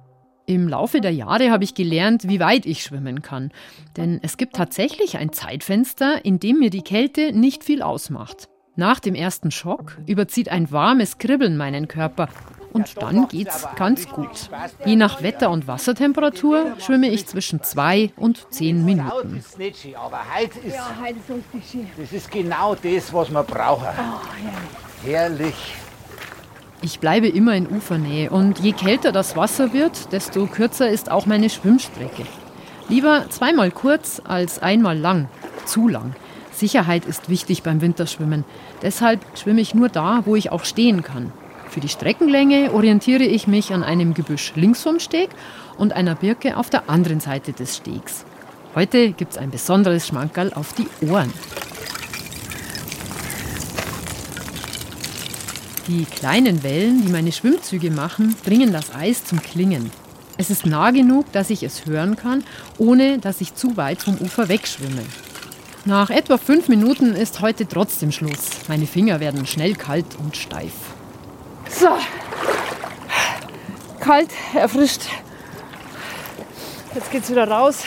Im 0.47 0.67
Laufe 0.67 0.99
der 0.99 1.13
Jahre 1.13 1.51
habe 1.51 1.63
ich 1.63 1.75
gelernt, 1.75 2.27
wie 2.27 2.39
weit 2.39 2.65
ich 2.65 2.81
schwimmen 2.81 3.21
kann. 3.21 3.51
Denn 3.97 4.19
es 4.23 4.37
gibt 4.37 4.55
tatsächlich 4.55 5.19
ein 5.19 5.31
Zeitfenster, 5.31 6.25
in 6.25 6.39
dem 6.39 6.57
mir 6.57 6.71
die 6.71 6.81
Kälte 6.81 7.31
nicht 7.31 7.63
viel 7.63 7.83
ausmacht. 7.83 8.49
Nach 8.75 8.99
dem 8.99 9.13
ersten 9.13 9.51
Schock 9.51 9.99
überzieht 10.07 10.49
ein 10.49 10.71
warmes 10.71 11.19
Kribbeln 11.19 11.55
meinen 11.55 11.87
Körper 11.87 12.29
und 12.71 13.01
dann 13.01 13.27
geht's 13.27 13.67
ganz 13.75 14.07
gut. 14.07 14.49
Je 14.85 14.95
nach 14.95 15.21
Wetter 15.21 15.49
und 15.49 15.67
Wassertemperatur 15.67 16.73
schwimme 16.79 17.09
ich 17.09 17.25
zwischen 17.25 17.63
zwei 17.63 18.11
und 18.15 18.47
zehn 18.51 18.85
Minuten. 18.85 19.43
Aber 19.95 20.21
heute 20.35 20.59
ist, 20.59 20.77
das 21.97 22.11
ist 22.11 22.31
genau 22.31 22.75
das, 22.75 23.13
was 23.13 23.29
wir 23.29 23.43
brauchen. 23.43 23.87
Herrlich. 25.03 25.55
Ich 26.81 26.99
bleibe 26.99 27.27
immer 27.27 27.55
in 27.55 27.67
Ufernähe 27.67 28.29
und 28.29 28.59
je 28.59 28.71
kälter 28.71 29.11
das 29.11 29.35
Wasser 29.35 29.73
wird, 29.73 30.13
desto 30.13 30.47
kürzer 30.47 30.89
ist 30.89 31.11
auch 31.11 31.25
meine 31.25 31.49
Schwimmstrecke. 31.49 32.23
Lieber 32.87 33.25
zweimal 33.29 33.69
kurz 33.69 34.21
als 34.23 34.59
einmal 34.59 34.97
lang, 34.97 35.27
zu 35.65 35.87
lang. 35.87 36.15
Sicherheit 36.53 37.05
ist 37.05 37.29
wichtig 37.29 37.63
beim 37.63 37.81
Winterschwimmen. 37.81 38.45
Deshalb 38.81 39.19
schwimme 39.37 39.61
ich 39.61 39.75
nur 39.75 39.89
da, 39.89 40.21
wo 40.25 40.35
ich 40.35 40.51
auch 40.51 40.63
stehen 40.63 41.03
kann. 41.03 41.31
Für 41.79 41.87
die 41.87 41.93
Streckenlänge 41.93 42.73
orientiere 42.73 43.23
ich 43.23 43.47
mich 43.47 43.71
an 43.73 43.83
einem 43.83 44.13
Gebüsch 44.13 44.51
links 44.57 44.81
vom 44.83 44.99
Steg 44.99 45.29
und 45.77 45.93
einer 45.93 46.13
Birke 46.13 46.57
auf 46.57 46.69
der 46.69 46.89
anderen 46.89 47.21
Seite 47.21 47.53
des 47.53 47.77
Stegs. 47.77 48.25
Heute 48.75 49.13
gibt 49.13 49.31
es 49.31 49.37
ein 49.37 49.49
besonderes 49.49 50.05
Schmankerl 50.05 50.51
auf 50.51 50.73
die 50.73 50.89
Ohren. 51.07 51.31
Die 55.87 56.03
kleinen 56.03 56.63
Wellen, 56.63 57.05
die 57.05 57.13
meine 57.13 57.31
Schwimmzüge 57.31 57.91
machen, 57.91 58.35
bringen 58.43 58.73
das 58.73 58.93
Eis 58.93 59.23
zum 59.23 59.41
Klingen. 59.41 59.89
Es 60.37 60.49
ist 60.49 60.65
nah 60.65 60.91
genug, 60.91 61.31
dass 61.31 61.49
ich 61.49 61.63
es 61.63 61.85
hören 61.85 62.17
kann, 62.17 62.43
ohne 62.77 63.19
dass 63.19 63.39
ich 63.39 63.55
zu 63.55 63.77
weit 63.77 64.01
vom 64.01 64.17
Ufer 64.17 64.49
wegschwimme. 64.49 65.03
Nach 65.85 66.09
etwa 66.09 66.37
fünf 66.37 66.67
Minuten 66.67 67.15
ist 67.15 67.39
heute 67.39 67.65
trotzdem 67.65 68.11
Schluss. 68.11 68.49
Meine 68.67 68.85
Finger 68.85 69.21
werden 69.21 69.45
schnell 69.45 69.75
kalt 69.75 70.17
und 70.21 70.35
steif. 70.35 70.73
So. 71.69 71.97
Kalt, 73.99 74.31
erfrischt. 74.53 75.03
Jetzt 76.95 77.11
geht's 77.11 77.29
wieder 77.29 77.47
raus. 77.47 77.83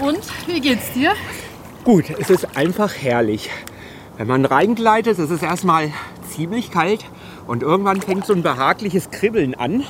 Und 0.00 0.20
wie 0.46 0.60
geht's 0.60 0.92
dir? 0.92 1.14
Gut, 1.84 2.10
es 2.18 2.30
ist 2.30 2.56
einfach 2.56 2.94
herrlich. 2.94 3.50
Wenn 4.16 4.26
man 4.26 4.44
reingleitet, 4.44 5.18
ist 5.18 5.30
es 5.30 5.42
erstmal 5.42 5.92
ziemlich 6.34 6.70
kalt 6.70 7.04
und 7.46 7.62
irgendwann 7.62 8.00
fängt 8.00 8.26
so 8.26 8.32
ein 8.32 8.42
behagliches 8.42 9.10
Kribbeln 9.10 9.54
an. 9.54 9.84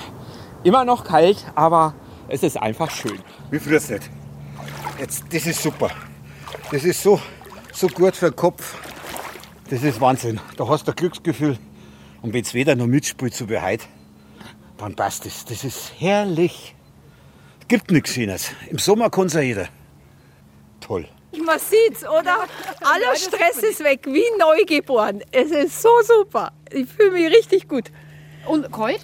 Immer 0.65 0.85
noch 0.85 1.05
kalt, 1.05 1.45
aber 1.55 1.95
es 2.29 2.43
ist 2.43 2.57
einfach 2.57 2.91
schön. 2.91 3.19
Wie 3.51 3.59
früher 3.59 3.81
nicht. 3.81 4.11
Jetzt, 4.99 5.25
das 5.31 5.47
ist 5.47 5.63
super. 5.63 5.91
Das 6.71 6.85
ist 6.85 7.03
so, 7.03 7.21
so 7.73 7.89
gut 7.89 8.17
für 8.17 8.31
den 8.31 8.37
Kopf. 8.37 8.77
Das 9.73 9.83
ist 9.85 10.03
Wahnsinn. 10.03 10.39
Da 10.59 10.69
hast 10.69 10.87
du 10.87 10.93
ein 10.93 10.97
Glücksgefühl. 10.97 11.57
Und 12.21 12.35
wenn 12.35 12.43
es 12.43 12.53
weder 12.53 12.77
noch 12.77 12.87
mitspielt, 12.87 13.33
so 13.33 13.49
wie 13.49 13.59
heute, 13.59 13.87
dann 14.77 14.95
passt 14.95 15.25
es. 15.25 15.47
Das 15.47 15.65
ist 15.65 15.95
herrlich. 15.99 16.75
Es 17.59 17.69
gibt 17.69 17.91
nichts 17.91 18.13
Schönes. 18.13 18.51
Im 18.69 18.77
Sommer 18.77 19.09
kann 19.09 19.29
es 19.29 19.33
ja 19.33 19.41
jeder. 19.41 19.69
Toll. 20.83 21.09
Man 21.47 21.59
sieht's, 21.59 22.05
oder? 22.05 22.41
Aller 22.83 23.17
Stress 23.17 23.63
ist 23.63 23.83
weg, 23.83 24.05
wie 24.05 24.23
neugeboren. 24.39 25.23
Es 25.33 25.51
ist 25.51 25.81
so 25.81 25.89
super. 26.03 26.53
Ich 26.71 26.87
fühle 26.87 27.13
mich 27.13 27.35
richtig 27.35 27.67
gut. 27.67 27.91
Und 28.47 28.71
kalt? 28.71 29.01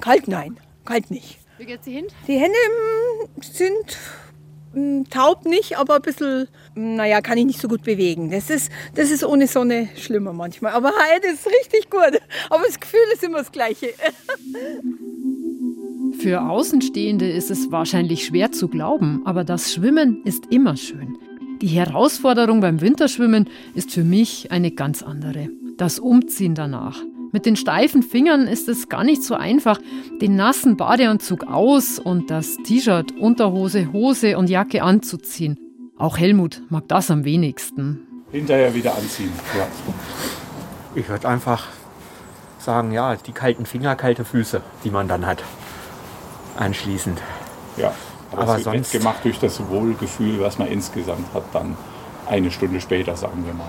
Kalt 0.00 0.26
nein, 0.26 0.58
kalt 0.84 1.08
nicht. 1.12 1.38
Wie 1.56 1.66
geht's 1.66 1.84
dir 1.84 1.98
hin? 1.98 2.08
Die 2.26 2.36
Hände 2.36 2.58
sind 3.42 3.96
taub 5.10 5.46
nicht, 5.46 5.78
aber 5.78 5.96
ein 5.96 6.02
bisschen, 6.02 6.48
mm, 6.74 6.96
naja, 6.96 7.20
kann 7.20 7.38
ich 7.38 7.44
nicht 7.44 7.60
so 7.60 7.68
gut 7.68 7.82
bewegen. 7.82 8.30
Das 8.30 8.50
ist, 8.50 8.70
das 8.94 9.10
ist 9.10 9.24
ohne 9.24 9.46
Sonne 9.46 9.88
schlimmer 9.96 10.32
manchmal. 10.32 10.72
Aber 10.72 10.92
heute 11.14 11.28
ist 11.28 11.46
richtig 11.46 11.90
gut. 11.90 12.20
Aber 12.48 12.62
das 12.66 12.78
Gefühl 12.78 13.00
ist 13.12 13.22
immer 13.24 13.38
das 13.38 13.52
gleiche. 13.52 13.88
Für 16.20 16.42
Außenstehende 16.42 17.30
ist 17.30 17.50
es 17.50 17.70
wahrscheinlich 17.70 18.26
schwer 18.26 18.52
zu 18.52 18.68
glauben, 18.68 19.22
aber 19.24 19.44
das 19.44 19.72
Schwimmen 19.72 20.22
ist 20.24 20.46
immer 20.50 20.76
schön. 20.76 21.16
Die 21.62 21.68
Herausforderung 21.68 22.60
beim 22.60 22.80
Winterschwimmen 22.80 23.48
ist 23.74 23.90
für 23.90 24.04
mich 24.04 24.50
eine 24.50 24.70
ganz 24.70 25.02
andere. 25.02 25.48
Das 25.76 25.98
Umziehen 25.98 26.54
danach. 26.54 27.02
Mit 27.32 27.46
den 27.46 27.56
steifen 27.56 28.02
Fingern 28.02 28.46
ist 28.48 28.68
es 28.68 28.88
gar 28.88 29.04
nicht 29.04 29.22
so 29.22 29.34
einfach, 29.34 29.78
den 30.20 30.34
nassen 30.36 30.76
Badeanzug 30.76 31.44
aus 31.44 31.98
und 31.98 32.30
das 32.30 32.56
T-Shirt, 32.64 33.12
Unterhose, 33.18 33.92
Hose 33.92 34.36
und 34.36 34.50
Jacke 34.50 34.82
anzuziehen. 34.82 35.58
Auch 35.96 36.18
Helmut 36.18 36.62
mag 36.70 36.88
das 36.88 37.10
am 37.10 37.24
wenigsten. 37.24 38.00
Hinterher 38.32 38.74
wieder 38.74 38.96
anziehen, 38.96 39.32
ja. 39.56 39.66
Ich 40.94 41.08
würde 41.08 41.28
einfach 41.28 41.66
sagen, 42.58 42.92
ja, 42.92 43.14
die 43.16 43.32
kalten 43.32 43.64
Finger, 43.66 43.94
kalte 43.96 44.24
Füße, 44.24 44.60
die 44.84 44.90
man 44.90 45.06
dann 45.08 45.24
hat. 45.26 45.42
Anschließend. 46.56 47.20
Ja, 47.76 47.92
aber, 48.32 48.42
Aber 48.42 48.52
es 48.58 48.64
wird 48.64 48.74
sonst- 48.76 48.92
gemacht 48.92 49.20
durch 49.24 49.38
das 49.38 49.60
Wohlgefühl, 49.68 50.40
was 50.40 50.58
man 50.58 50.68
insgesamt 50.68 51.32
hat, 51.32 51.44
dann 51.52 51.76
eine 52.28 52.50
Stunde 52.50 52.80
später, 52.80 53.16
sagen 53.16 53.44
wir 53.46 53.54
mal. 53.54 53.68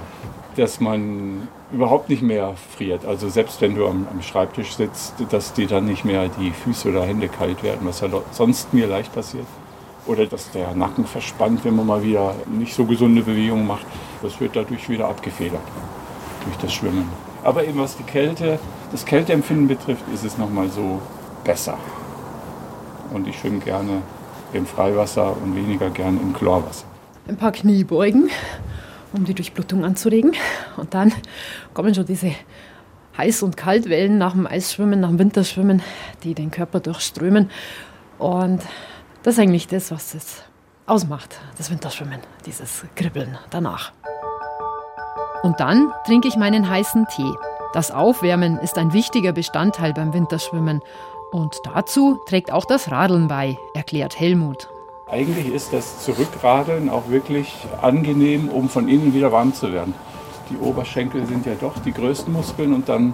Dass 0.56 0.80
man 0.80 1.48
überhaupt 1.72 2.10
nicht 2.10 2.22
mehr 2.22 2.54
friert. 2.76 3.06
Also 3.06 3.30
selbst 3.30 3.62
wenn 3.62 3.76
du 3.76 3.88
am, 3.88 4.08
am 4.12 4.22
Schreibtisch 4.22 4.76
sitzt, 4.76 5.14
dass 5.30 5.54
dir 5.54 5.68
dann 5.68 5.86
nicht 5.86 6.04
mehr 6.04 6.30
die 6.40 6.52
Füße 6.52 6.90
oder 6.90 7.06
Hände 7.06 7.30
kalt 7.30 7.64
werden, 7.64 7.82
was 7.84 8.02
ja 8.02 8.10
sonst 8.32 8.74
mir 8.74 8.88
leicht 8.88 9.14
passiert. 9.14 9.46
Oder 10.08 10.26
dass 10.26 10.52
der 10.52 10.74
Nacken 10.74 11.06
verspannt, 11.06 11.64
wenn 11.64 11.76
man 11.76 11.86
mal 11.86 12.04
wieder 12.04 12.36
nicht 12.48 12.74
so 12.74 12.86
gesunde 12.86 13.22
Bewegungen 13.22 13.68
macht. 13.68 13.86
Das 14.22 14.40
wird 14.40 14.56
dadurch 14.56 14.90
wieder 14.90 15.08
abgefedert, 15.08 15.62
durch 16.46 16.58
das 16.58 16.74
Schwimmen. 16.74 17.08
Aber 17.44 17.64
eben 17.66 17.80
was 17.80 17.98
die 17.98 18.04
Kälte, 18.04 18.60
das 18.92 19.06
Kälteempfinden 19.06 19.68
betrifft, 19.68 20.04
ist 20.14 20.24
es 20.24 20.38
nochmal 20.38 20.70
so 20.70 21.00
besser. 21.44 21.78
Und 23.14 23.28
ich 23.28 23.40
schwimme 23.40 23.60
gerne 23.60 24.02
im 24.54 24.66
Freiwasser 24.66 25.36
und 25.44 25.56
weniger 25.56 25.90
gern 25.90 26.20
im 26.22 26.34
Chlorwasser. 26.34 26.86
Ein 27.28 27.38
paar 27.38 27.52
Kniebeugen, 27.52 28.30
um 29.14 29.26
die 29.26 29.34
Durchblutung 29.34 29.84
anzuregen. 29.84 30.34
Und 30.78 30.94
dann 30.94 31.14
kommen 31.74 31.94
schon 31.94 32.06
diese 32.06 32.34
Heiß- 33.18 33.44
und 33.44 33.58
Kaltwellen 33.58 34.18
nach 34.18 34.34
dem 34.34 34.48
Eisschwimmen, 34.48 35.00
nach 35.00 35.10
dem 35.10 35.20
Winterschwimmen, 35.20 35.82
die 36.24 36.34
den 36.34 36.52
Körper 36.52 36.80
durchströmen. 36.80 37.50
Und 38.18 38.62
das 39.24 39.36
ist 39.36 39.40
eigentlich 39.40 39.68
das, 39.68 39.92
was 39.92 40.14
es 40.14 40.44
ausmacht, 40.86 41.40
das 41.58 41.70
Winterschwimmen, 41.70 42.20
dieses 42.46 42.84
Kribbeln 42.96 43.38
danach. 43.50 43.92
Und 45.44 45.60
dann 45.60 45.92
trinke 46.06 46.28
ich 46.28 46.36
meinen 46.36 46.70
heißen 46.70 47.08
Tee. 47.08 47.34
Das 47.74 47.92
Aufwärmen 47.92 48.60
ist 48.60 48.78
ein 48.78 48.94
wichtiger 48.94 49.32
Bestandteil 49.32 49.94
beim 49.94 50.14
Winterschwimmen. 50.14 50.82
Und 51.32 51.56
dazu 51.64 52.20
trägt 52.28 52.52
auch 52.52 52.66
das 52.66 52.92
Radeln 52.92 53.28
bei, 53.28 53.58
erklärt 53.74 54.20
Helmut. 54.20 54.68
Eigentlich 55.12 55.54
ist 55.54 55.74
das 55.74 56.00
Zurückradeln 56.00 56.90
auch 56.90 57.10
wirklich 57.10 57.54
angenehm, 57.82 58.48
um 58.48 58.70
von 58.70 58.88
innen 58.88 59.14
wieder 59.14 59.34
warm 59.34 59.54
zu 59.54 59.74
werden. 59.74 59.94
Die 60.50 60.56
Oberschenkel 60.58 61.26
sind 61.26 61.46
ja 61.46 61.52
doch 61.60 61.74
die 61.80 61.92
größten 61.92 62.32
Muskeln 62.32 62.74
und 62.74 62.88
dann 62.88 63.14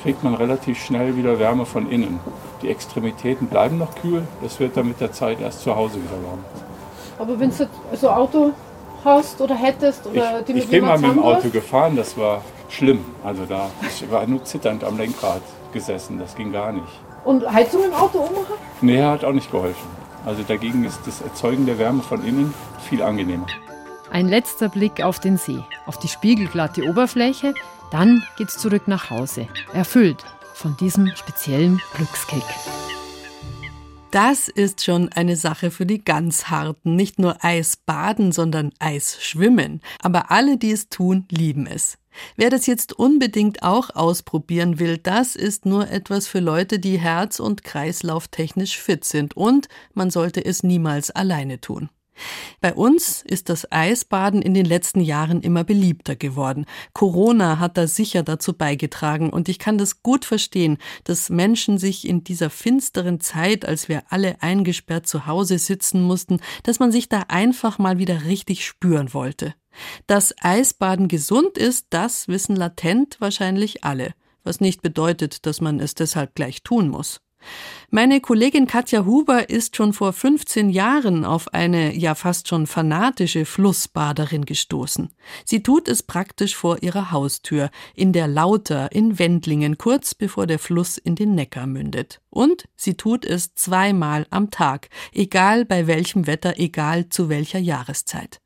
kriegt 0.00 0.22
man 0.22 0.36
relativ 0.36 0.80
schnell 0.80 1.16
wieder 1.16 1.40
Wärme 1.40 1.66
von 1.66 1.90
innen. 1.90 2.20
Die 2.62 2.68
Extremitäten 2.68 3.48
bleiben 3.48 3.76
noch 3.76 3.92
kühl, 3.96 4.22
das 4.40 4.60
wird 4.60 4.76
dann 4.76 4.86
mit 4.86 5.00
der 5.00 5.10
Zeit 5.10 5.40
erst 5.40 5.62
zu 5.62 5.74
Hause 5.74 5.96
wieder 5.96 6.22
warm. 6.28 6.44
Aber 7.18 7.40
wenn 7.40 7.50
du 7.50 7.68
so 7.96 8.08
ein 8.08 8.14
Auto 8.14 8.52
hast 9.04 9.40
oder 9.40 9.56
hättest 9.56 10.02
Ich, 10.12 10.54
ich 10.54 10.68
bin 10.68 10.84
mal 10.84 10.96
mit 10.96 11.10
dem 11.10 11.22
Auto 11.24 11.48
gefahren, 11.48 11.96
das 11.96 12.16
war 12.16 12.42
schlimm. 12.68 13.04
Also 13.24 13.44
da 13.46 13.68
ich 13.82 14.08
war 14.12 14.24
nur 14.28 14.44
zitternd 14.44 14.84
am 14.84 14.96
Lenkrad 14.96 15.42
gesessen, 15.72 16.20
das 16.20 16.36
ging 16.36 16.52
gar 16.52 16.70
nicht. 16.70 17.00
Und 17.24 17.52
Heizung 17.52 17.82
im 17.82 17.94
Auto 17.94 18.18
ummachen? 18.18 18.54
Nee, 18.80 19.02
hat 19.02 19.24
auch 19.24 19.32
nicht 19.32 19.50
geholfen. 19.50 20.05
Also 20.26 20.42
dagegen 20.42 20.84
ist 20.84 21.00
das 21.06 21.20
Erzeugen 21.20 21.66
der 21.66 21.78
Wärme 21.78 22.02
von 22.02 22.26
innen 22.26 22.52
viel 22.88 23.00
angenehmer. 23.00 23.46
Ein 24.10 24.28
letzter 24.28 24.68
Blick 24.68 25.00
auf 25.00 25.20
den 25.20 25.36
See, 25.36 25.60
auf 25.86 25.98
die 26.00 26.08
spiegelglatte 26.08 26.82
Oberfläche, 26.82 27.54
dann 27.92 28.24
geht's 28.36 28.58
zurück 28.58 28.88
nach 28.88 29.08
Hause, 29.08 29.46
erfüllt 29.72 30.24
von 30.52 30.76
diesem 30.78 31.14
speziellen 31.14 31.80
Glückskick. 31.94 32.42
Das 34.10 34.48
ist 34.48 34.84
schon 34.84 35.12
eine 35.12 35.36
Sache 35.36 35.70
für 35.70 35.86
die 35.86 36.02
ganz 36.02 36.46
Harten. 36.46 36.96
Nicht 36.96 37.18
nur 37.18 37.44
Eisbaden, 37.44 38.32
sondern 38.32 38.72
Eisschwimmen. 38.78 39.80
Aber 40.00 40.30
alle, 40.30 40.56
die 40.56 40.72
es 40.72 40.88
tun, 40.88 41.26
lieben 41.30 41.66
es. 41.66 41.98
Wer 42.36 42.50
das 42.50 42.66
jetzt 42.66 42.92
unbedingt 42.92 43.62
auch 43.62 43.90
ausprobieren 43.94 44.78
will, 44.78 44.98
das 44.98 45.36
ist 45.36 45.66
nur 45.66 45.90
etwas 45.90 46.26
für 46.26 46.40
Leute, 46.40 46.78
die 46.78 46.98
herz- 46.98 47.40
und 47.40 47.64
kreislauftechnisch 47.64 48.78
fit 48.78 49.04
sind. 49.04 49.36
Und 49.36 49.68
man 49.94 50.10
sollte 50.10 50.44
es 50.44 50.62
niemals 50.62 51.10
alleine 51.10 51.60
tun. 51.60 51.90
Bei 52.60 52.74
uns 52.74 53.22
ist 53.22 53.48
das 53.48 53.70
Eisbaden 53.70 54.42
in 54.42 54.54
den 54.54 54.64
letzten 54.64 55.00
Jahren 55.00 55.42
immer 55.42 55.64
beliebter 55.64 56.16
geworden. 56.16 56.64
Corona 56.92 57.58
hat 57.58 57.76
da 57.76 57.86
sicher 57.86 58.22
dazu 58.22 58.54
beigetragen 58.54 59.30
und 59.30 59.48
ich 59.48 59.58
kann 59.58 59.78
das 59.78 60.02
gut 60.02 60.24
verstehen, 60.24 60.78
dass 61.04 61.30
Menschen 61.30 61.78
sich 61.78 62.08
in 62.08 62.24
dieser 62.24 62.50
finsteren 62.50 63.20
Zeit, 63.20 63.66
als 63.66 63.88
wir 63.88 64.04
alle 64.08 64.42
eingesperrt 64.42 65.06
zu 65.06 65.26
Hause 65.26 65.58
sitzen 65.58 66.02
mussten, 66.02 66.40
dass 66.62 66.78
man 66.78 66.92
sich 66.92 67.08
da 67.08 67.24
einfach 67.28 67.78
mal 67.78 67.98
wieder 67.98 68.24
richtig 68.24 68.64
spüren 68.64 69.12
wollte. 69.12 69.54
Dass 70.06 70.34
Eisbaden 70.40 71.08
gesund 71.08 71.58
ist, 71.58 71.86
das 71.90 72.28
wissen 72.28 72.56
latent 72.56 73.16
wahrscheinlich 73.20 73.84
alle, 73.84 74.14
was 74.44 74.60
nicht 74.60 74.82
bedeutet, 74.82 75.46
dass 75.46 75.60
man 75.60 75.80
es 75.80 75.94
deshalb 75.94 76.34
gleich 76.34 76.62
tun 76.62 76.88
muss. 76.88 77.20
Meine 77.90 78.20
Kollegin 78.20 78.66
Katja 78.66 79.04
Huber 79.04 79.48
ist 79.48 79.76
schon 79.76 79.92
vor 79.92 80.12
15 80.12 80.70
Jahren 80.70 81.24
auf 81.24 81.54
eine 81.54 81.94
ja 81.94 82.14
fast 82.14 82.48
schon 82.48 82.66
fanatische 82.66 83.44
Flussbaderin 83.44 84.44
gestoßen. 84.44 85.10
Sie 85.44 85.62
tut 85.62 85.88
es 85.88 86.02
praktisch 86.02 86.56
vor 86.56 86.82
ihrer 86.82 87.12
Haustür, 87.12 87.70
in 87.94 88.12
der 88.12 88.26
Lauter 88.26 88.90
in 88.92 89.18
Wendlingen, 89.18 89.78
kurz 89.78 90.14
bevor 90.14 90.46
der 90.46 90.58
Fluss 90.58 90.98
in 90.98 91.14
den 91.14 91.34
Neckar 91.34 91.66
mündet. 91.66 92.20
Und 92.28 92.64
sie 92.76 92.94
tut 92.94 93.24
es 93.24 93.54
zweimal 93.54 94.26
am 94.30 94.50
Tag, 94.50 94.88
egal 95.12 95.64
bei 95.64 95.86
welchem 95.86 96.26
Wetter, 96.26 96.54
egal 96.58 97.08
zu 97.08 97.28
welcher 97.28 97.60
Jahreszeit. 97.60 98.40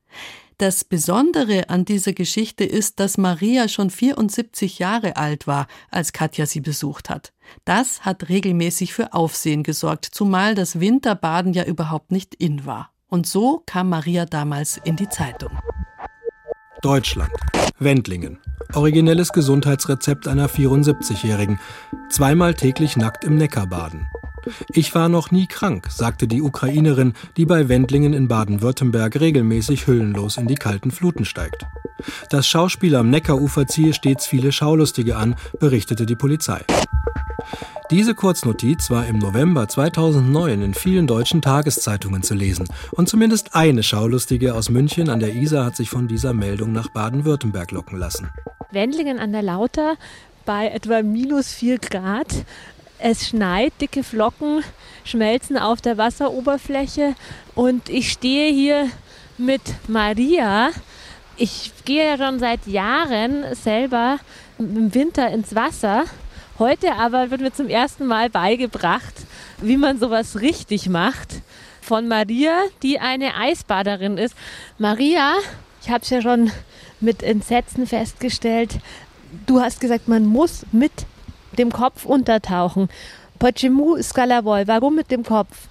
Das 0.60 0.84
Besondere 0.84 1.70
an 1.70 1.86
dieser 1.86 2.12
Geschichte 2.12 2.64
ist, 2.64 3.00
dass 3.00 3.16
Maria 3.16 3.66
schon 3.66 3.88
74 3.88 4.78
Jahre 4.78 5.16
alt 5.16 5.46
war, 5.46 5.66
als 5.90 6.12
Katja 6.12 6.44
sie 6.44 6.60
besucht 6.60 7.08
hat. 7.08 7.32
Das 7.64 8.02
hat 8.02 8.28
regelmäßig 8.28 8.92
für 8.92 9.14
Aufsehen 9.14 9.62
gesorgt, 9.62 10.04
zumal 10.04 10.54
das 10.54 10.78
Winterbaden 10.78 11.54
ja 11.54 11.64
überhaupt 11.64 12.12
nicht 12.12 12.34
in 12.34 12.66
war. 12.66 12.90
Und 13.08 13.26
so 13.26 13.62
kam 13.64 13.88
Maria 13.88 14.26
damals 14.26 14.78
in 14.84 14.96
die 14.96 15.08
Zeitung. 15.08 15.58
Deutschland. 16.82 17.32
Wendlingen. 17.78 18.38
Originelles 18.74 19.32
Gesundheitsrezept 19.32 20.28
einer 20.28 20.50
74-Jährigen. 20.50 21.58
Zweimal 22.10 22.52
täglich 22.52 22.98
nackt 22.98 23.24
im 23.24 23.36
Neckar 23.36 23.66
baden. 23.66 24.10
Ich 24.72 24.94
war 24.94 25.08
noch 25.08 25.30
nie 25.30 25.46
krank, 25.46 25.88
sagte 25.90 26.26
die 26.26 26.42
Ukrainerin, 26.42 27.14
die 27.36 27.46
bei 27.46 27.68
Wendlingen 27.68 28.12
in 28.12 28.28
Baden-Württemberg 28.28 29.20
regelmäßig 29.20 29.86
hüllenlos 29.86 30.36
in 30.36 30.46
die 30.46 30.54
kalten 30.54 30.90
Fluten 30.90 31.24
steigt. 31.24 31.66
Das 32.30 32.46
Schauspiel 32.46 32.96
am 32.96 33.10
Neckarufer 33.10 33.66
ziehe 33.66 33.92
stets 33.92 34.26
viele 34.26 34.52
Schaulustige 34.52 35.16
an, 35.16 35.36
berichtete 35.58 36.06
die 36.06 36.16
Polizei. 36.16 36.64
Diese 37.90 38.14
Kurznotiz 38.14 38.88
war 38.90 39.06
im 39.06 39.18
November 39.18 39.66
2009 39.66 40.62
in 40.62 40.74
vielen 40.74 41.08
deutschen 41.08 41.42
Tageszeitungen 41.42 42.22
zu 42.22 42.34
lesen. 42.34 42.68
Und 42.92 43.08
zumindest 43.08 43.56
eine 43.56 43.82
Schaulustige 43.82 44.54
aus 44.54 44.70
München 44.70 45.10
an 45.10 45.18
der 45.18 45.34
Isar 45.34 45.64
hat 45.64 45.74
sich 45.74 45.90
von 45.90 46.06
dieser 46.06 46.32
Meldung 46.32 46.70
nach 46.70 46.88
Baden-Württemberg 46.88 47.72
locken 47.72 47.98
lassen. 47.98 48.30
Wendlingen 48.70 49.18
an 49.18 49.32
der 49.32 49.42
Lauter 49.42 49.96
bei 50.44 50.68
etwa 50.68 51.02
minus 51.02 51.52
4 51.52 51.78
Grad. 51.78 52.44
Es 53.02 53.28
schneit, 53.28 53.72
dicke 53.80 54.02
Flocken 54.02 54.62
schmelzen 55.04 55.56
auf 55.56 55.80
der 55.80 55.96
Wasseroberfläche 55.96 57.14
und 57.54 57.88
ich 57.88 58.12
stehe 58.12 58.52
hier 58.52 58.88
mit 59.38 59.62
Maria. 59.88 60.70
Ich 61.36 61.72
gehe 61.84 62.06
ja 62.06 62.18
schon 62.18 62.38
seit 62.38 62.66
Jahren 62.66 63.54
selber 63.54 64.18
im 64.58 64.94
Winter 64.94 65.30
ins 65.30 65.54
Wasser 65.54 66.04
Heute 66.60 66.92
aber 66.96 67.30
wird 67.30 67.40
mir 67.40 67.54
zum 67.54 67.70
ersten 67.70 68.04
Mal 68.04 68.28
beigebracht, 68.28 69.14
wie 69.62 69.78
man 69.78 69.98
sowas 69.98 70.42
richtig 70.42 70.90
macht. 70.90 71.40
Von 71.80 72.06
Maria, 72.06 72.52
die 72.82 73.00
eine 73.00 73.34
Eisbaderin 73.34 74.18
ist. 74.18 74.34
Maria, 74.76 75.36
ich 75.80 75.88
habe 75.88 76.02
es 76.02 76.10
ja 76.10 76.20
schon 76.20 76.52
mit 77.00 77.22
Entsetzen 77.22 77.86
festgestellt, 77.86 78.78
du 79.46 79.62
hast 79.62 79.80
gesagt, 79.80 80.06
man 80.06 80.26
muss 80.26 80.66
mit 80.70 80.92
dem 81.59 81.71
Kopf 81.71 82.05
untertauchen. 82.05 82.89
Почему 83.39 83.97
с 83.97 84.13
головой? 84.13 84.65
Warum 84.67 84.95
mit 84.95 85.11
dem 85.11 85.23
Kopf? 85.23 85.67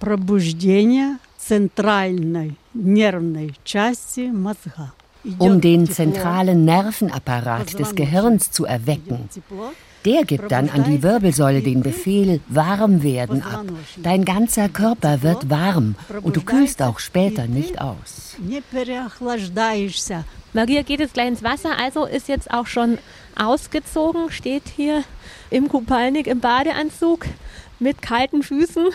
Пробуждение 0.00 1.18
центральной 1.38 2.56
нервной 2.74 3.54
части 3.64 4.30
мозга. 4.30 4.92
Um 5.38 5.60
den 5.60 5.90
zentralen 5.90 6.64
Nervenapparat 6.64 7.78
des 7.78 7.94
Gehirns 7.94 8.50
zu 8.50 8.64
erwecken. 8.64 9.28
Der 10.04 10.24
gibt 10.24 10.52
dann 10.52 10.70
an 10.70 10.84
die 10.84 11.02
Wirbelsäule 11.02 11.60
den 11.60 11.82
Befehl, 11.82 12.40
warm 12.48 13.02
werden 13.02 13.42
ab. 13.42 13.64
Dein 13.96 14.24
ganzer 14.24 14.68
Körper 14.68 15.22
wird 15.22 15.50
warm 15.50 15.96
und 16.22 16.36
du 16.36 16.40
kühlst 16.40 16.80
auch 16.82 17.00
später 17.00 17.46
nicht 17.46 17.80
aus. 17.80 18.36
Maria 20.54 20.82
geht 20.82 21.00
jetzt 21.00 21.14
gleich 21.14 21.28
ins 21.28 21.42
Wasser, 21.42 21.76
also 21.76 22.06
ist 22.06 22.28
jetzt 22.28 22.50
auch 22.50 22.66
schon 22.66 22.98
ausgezogen, 23.37 24.31
steht 24.31 24.69
hier 24.75 25.03
im 25.49 25.69
Kupalnik 25.69 26.27
im 26.27 26.39
Badeanzug 26.39 27.25
mit 27.79 28.01
kalten 28.01 28.43
Füßen. 28.43 28.87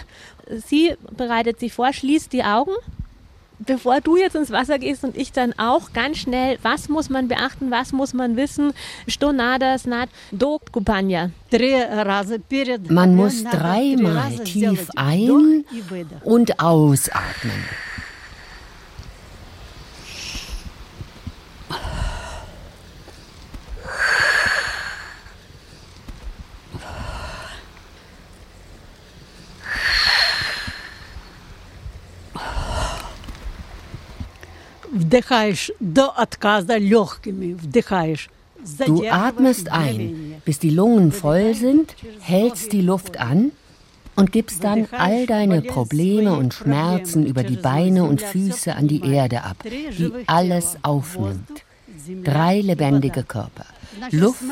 Sie 0.67 0.95
bereitet 1.17 1.61
sich 1.61 1.73
vor, 1.73 1.93
schließt 1.93 2.33
die 2.33 2.45
Augen 2.45 2.73
bevor 3.59 4.01
du 4.01 4.17
jetzt 4.17 4.37
ins 4.37 4.51
Wasser 4.51 4.79
gehst 4.79 5.05
und 5.05 5.17
ich 5.17 5.33
dann 5.33 5.53
auch 5.59 5.93
ganz 5.93 6.19
schnell, 6.19 6.59
was 6.63 6.89
muss 6.89 7.11
man 7.11 7.29
beachten, 7.29 7.71
was 7.71 7.93
muss 7.93 8.15
man 8.15 8.37
wissen? 8.37 8.73
Man 12.91 13.17
muss 13.17 13.45
dreimal 13.45 14.39
tief 14.45 14.89
ein- 14.97 15.65
und 16.23 16.61
ausatmen. 16.61 17.65
вдыхаешь 35.08 35.72
до 35.80 36.10
отказа 36.10 36.78
легкими, 36.78 37.54
вдыхаешь. 37.54 38.30
Du 38.86 39.06
atmest 39.10 39.70
ein, 39.70 40.42
bis 40.46 40.58
die 40.60 40.70
Lungen 40.70 41.12
voll 41.12 41.54
sind, 41.54 41.96
hältst 42.22 42.72
die 42.72 42.82
Luft 42.82 43.20
an 43.20 43.52
und 44.16 44.32
gibst 44.32 44.64
dann 44.64 44.88
all 44.92 45.26
deine 45.26 45.62
Probleme 45.62 46.34
und 46.34 46.54
Schmerzen 46.54 47.26
über 47.26 47.44
die 47.44 47.58
Beine 47.58 48.06
und 48.06 48.22
Füße 48.22 48.74
an 48.74 48.88
die 48.88 49.04
Erde 49.04 49.44
ab, 49.44 49.58
die 49.66 50.12
alles 50.28 50.78
aufnimmt. 50.82 51.64
Drei 52.24 52.62
lebendige 52.62 53.24
Körper. 53.24 53.66
Luft, 54.12 54.44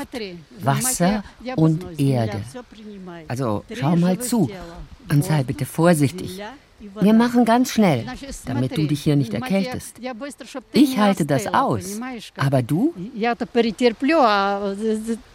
Wasser 0.60 1.24
und 1.56 1.86
Erde. 2.00 2.42
Also 3.28 3.64
schau 3.74 3.96
mal 3.96 4.20
zu 4.20 4.50
und 5.10 5.24
sei 5.24 5.44
bitte 5.44 5.66
vorsichtig. 5.66 6.42
Wir 6.79 7.15
machen 7.15 7.45
ganz 7.45 7.73
schnell, 7.73 8.05
damit 8.45 8.77
du 8.77 8.87
dich 8.87 9.03
hier 9.03 9.17
nicht 9.17 9.33
erkältest. 9.33 9.97
Ich 10.73 10.99
halte 10.99 11.25
das 11.25 11.47
aus, 11.47 12.01
aber 12.37 12.63
du? 12.63 12.95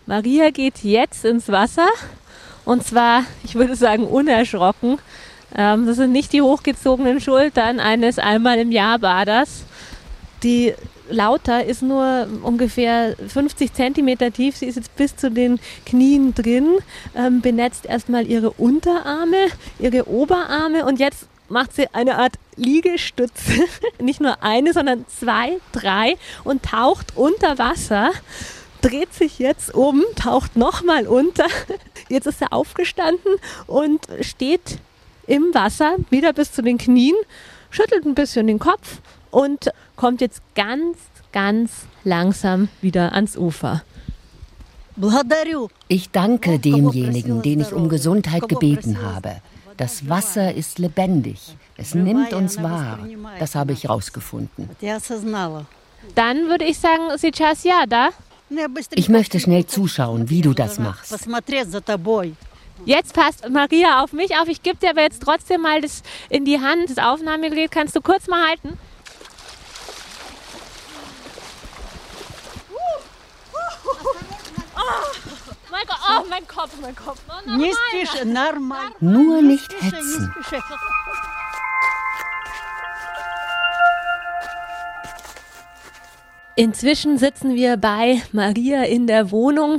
Maria 0.05 0.51
geht 0.51 0.83
jetzt 0.83 1.25
ins 1.25 1.47
Wasser 1.49 1.87
und 2.65 2.83
zwar, 2.83 3.23
ich 3.43 3.55
würde 3.55 3.75
sagen, 3.75 4.03
unerschrocken. 4.03 4.99
Ähm, 5.55 5.85
das 5.85 5.97
sind 5.97 6.11
nicht 6.11 6.31
die 6.33 6.41
hochgezogenen 6.41 7.19
Schultern 7.19 7.79
eines 7.79 8.19
einmal 8.19 8.59
im 8.59 8.71
Jahr 8.71 8.99
Baders. 8.99 9.63
Die 10.43 10.73
Lauter 11.09 11.65
ist 11.65 11.81
nur 11.81 12.27
ungefähr 12.41 13.15
50 13.27 13.73
Zentimeter 13.73 14.31
tief. 14.31 14.55
Sie 14.55 14.65
ist 14.65 14.75
jetzt 14.75 14.95
bis 14.95 15.15
zu 15.15 15.29
den 15.29 15.59
Knien 15.85 16.33
drin, 16.33 16.77
ähm, 17.15 17.41
benetzt 17.41 17.85
erstmal 17.85 18.25
ihre 18.27 18.51
Unterarme, 18.51 19.47
ihre 19.79 20.07
Oberarme 20.07 20.85
und 20.85 20.99
jetzt 20.99 21.27
macht 21.51 21.73
sie 21.73 21.87
eine 21.93 22.17
Art 22.17 22.35
Liegestütze. 22.55 23.63
Nicht 23.99 24.21
nur 24.21 24.41
eine, 24.41 24.73
sondern 24.73 25.05
zwei, 25.07 25.57
drei 25.71 26.15
und 26.43 26.63
taucht 26.63 27.13
unter 27.15 27.57
Wasser 27.57 28.11
dreht 28.81 29.13
sich 29.13 29.39
jetzt 29.39 29.73
um, 29.73 30.03
taucht 30.15 30.55
nochmal 30.55 31.07
unter. 31.07 31.45
Jetzt 32.09 32.25
ist 32.25 32.41
er 32.41 32.51
aufgestanden 32.51 33.35
und 33.67 34.01
steht 34.21 34.79
im 35.27 35.53
Wasser, 35.53 35.95
wieder 36.09 36.33
bis 36.33 36.51
zu 36.51 36.61
den 36.61 36.77
Knien, 36.77 37.15
schüttelt 37.69 38.05
ein 38.05 38.15
bisschen 38.15 38.47
den 38.47 38.59
Kopf 38.59 38.99
und 39.29 39.69
kommt 39.95 40.19
jetzt 40.19 40.41
ganz, 40.55 40.97
ganz 41.31 41.71
langsam 42.03 42.67
wieder 42.81 43.13
ans 43.13 43.37
Ufer. 43.37 43.83
Ich 45.87 46.09
danke 46.09 46.59
demjenigen, 46.59 47.41
den 47.41 47.61
ich 47.61 47.71
um 47.71 47.87
Gesundheit 47.87 48.49
gebeten 48.49 49.01
habe. 49.01 49.41
Das 49.80 50.08
Wasser 50.08 50.54
ist 50.54 50.78
lebendig. 50.78 51.56
Es 51.76 51.94
nimmt 51.94 52.32
uns 52.32 52.62
wahr. 52.62 52.98
Das 53.38 53.54
habe 53.54 53.72
ich 53.72 53.84
herausgefunden. 53.84 54.70
Dann 56.14 56.48
würde 56.48 56.64
ich 56.64 56.78
sagen, 56.78 57.02
сейчас 57.16 57.64
ja 57.64 57.84
da. 57.86 58.10
Ich 58.94 59.08
möchte 59.08 59.40
schnell 59.40 59.66
zuschauen, 59.66 60.30
wie 60.30 60.40
du 60.40 60.54
das 60.54 60.78
machst. 60.78 61.12
Jetzt 62.84 63.14
passt 63.14 63.48
Maria 63.48 64.02
auf 64.04 64.12
mich 64.12 64.36
auf. 64.36 64.48
Ich 64.48 64.62
gebe 64.62 64.76
dir 64.76 64.90
aber 64.90 65.02
jetzt 65.02 65.22
trotzdem 65.22 65.62
mal 65.62 65.80
das 65.80 66.02
in 66.28 66.44
die 66.44 66.60
Hand, 66.60 66.90
das 66.90 66.98
Aufnahmegerät. 66.98 67.70
Kannst 67.70 67.96
du 67.96 68.00
kurz 68.00 68.28
mal 68.28 68.48
halten? 68.48 68.78
Mein 75.71 75.85
Gott, 75.87 75.97
oh, 76.09 76.25
mein 76.29 76.47
Kopf, 76.47 76.71
mein 76.81 76.95
Kopf. 76.95 77.19
Oh, 77.29 77.33
normal. 77.45 77.65
Nur 78.99 79.41
nicht 79.41 79.71
hetzen. 79.81 80.33
Inzwischen 86.57 87.17
sitzen 87.17 87.55
wir 87.55 87.77
bei 87.77 88.21
Maria 88.33 88.83
in 88.83 89.07
der 89.07 89.31
Wohnung. 89.31 89.77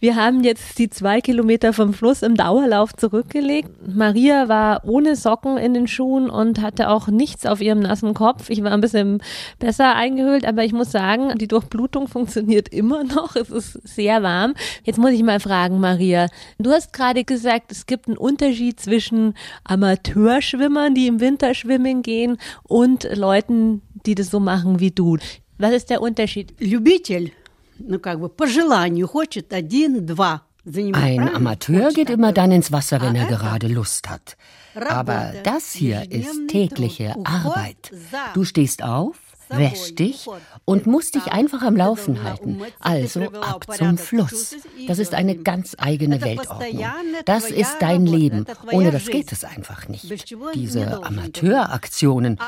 Wir 0.00 0.16
haben 0.16 0.42
jetzt 0.42 0.78
die 0.78 0.88
zwei 0.88 1.20
Kilometer 1.20 1.74
vom 1.74 1.92
Fluss 1.92 2.22
im 2.22 2.34
Dauerlauf 2.34 2.94
zurückgelegt. 2.94 3.68
Maria 3.86 4.48
war 4.48 4.84
ohne 4.86 5.16
Socken 5.16 5.58
in 5.58 5.74
den 5.74 5.86
Schuhen 5.86 6.30
und 6.30 6.62
hatte 6.62 6.88
auch 6.88 7.08
nichts 7.08 7.44
auf 7.44 7.60
ihrem 7.60 7.80
nassen 7.80 8.14
Kopf. 8.14 8.48
Ich 8.48 8.64
war 8.64 8.72
ein 8.72 8.80
bisschen 8.80 9.22
besser 9.58 9.94
eingehüllt, 9.96 10.46
aber 10.46 10.64
ich 10.64 10.72
muss 10.72 10.90
sagen, 10.90 11.36
die 11.36 11.46
Durchblutung 11.46 12.08
funktioniert 12.08 12.70
immer 12.70 13.04
noch. 13.04 13.36
Es 13.36 13.50
ist 13.50 13.72
sehr 13.86 14.22
warm. 14.22 14.54
Jetzt 14.82 14.98
muss 14.98 15.10
ich 15.10 15.22
mal 15.22 15.40
fragen, 15.40 15.78
Maria. 15.78 16.28
Du 16.58 16.70
hast 16.70 16.94
gerade 16.94 17.24
gesagt, 17.24 17.70
es 17.70 17.84
gibt 17.84 18.08
einen 18.08 18.16
Unterschied 18.16 18.80
zwischen 18.80 19.34
Amateurschwimmern, 19.64 20.94
die 20.94 21.06
im 21.06 21.20
Winter 21.20 21.52
schwimmen 21.52 22.02
gehen, 22.02 22.38
und 22.62 23.06
Leuten, 23.14 23.82
die 24.06 24.14
das 24.14 24.30
so 24.30 24.40
machen 24.40 24.80
wie 24.80 24.90
du. 24.90 25.18
Was 25.57 25.73
ist 25.73 25.89
der 25.89 26.01
Unterschied? 26.01 26.53
Любитель, 26.59 27.33
ну 27.79 27.99
как 27.99 28.19
бы 28.19 28.29
по 28.29 28.47
желанию 28.47 29.07
хочет 29.07 29.53
один, 29.53 30.05
два. 30.05 30.43
Ein 30.65 31.29
Amateur 31.33 31.91
geht 31.91 32.09
immer 32.09 32.31
dann 32.31 32.51
ins 32.51 32.71
Wasser, 32.71 33.01
wenn 33.01 33.15
er 33.15 33.27
gerade 33.27 33.67
Lust 33.67 34.09
hat. 34.09 34.37
Aber 34.75 35.33
das 35.43 35.71
hier 35.71 36.11
ist 36.11 36.47
tägliche 36.47 37.15
Arbeit. 37.23 37.91
Du 38.33 38.43
stehst 38.43 38.83
auf, 38.83 39.15
wäschst 39.56 39.98
dich 39.98 40.26
und 40.64 40.86
musst 40.86 41.14
dich 41.14 41.26
einfach 41.32 41.62
am 41.62 41.76
Laufen 41.76 42.22
halten. 42.22 42.62
Also 42.80 43.22
ab 43.40 43.66
zum 43.76 43.98
Fluss. 43.98 44.56
Das 44.86 44.98
ist 44.98 45.14
eine 45.14 45.36
ganz 45.36 45.76
eigene 45.78 46.20
Weltordnung. 46.22 46.84
Das 47.24 47.50
ist 47.50 47.76
dein 47.80 48.06
Leben. 48.06 48.46
Ohne 48.72 48.90
das 48.90 49.06
geht 49.06 49.32
es 49.32 49.44
einfach 49.44 49.88
nicht. 49.88 50.34
Diese 50.54 51.02
Amateuraktionen 51.02 52.38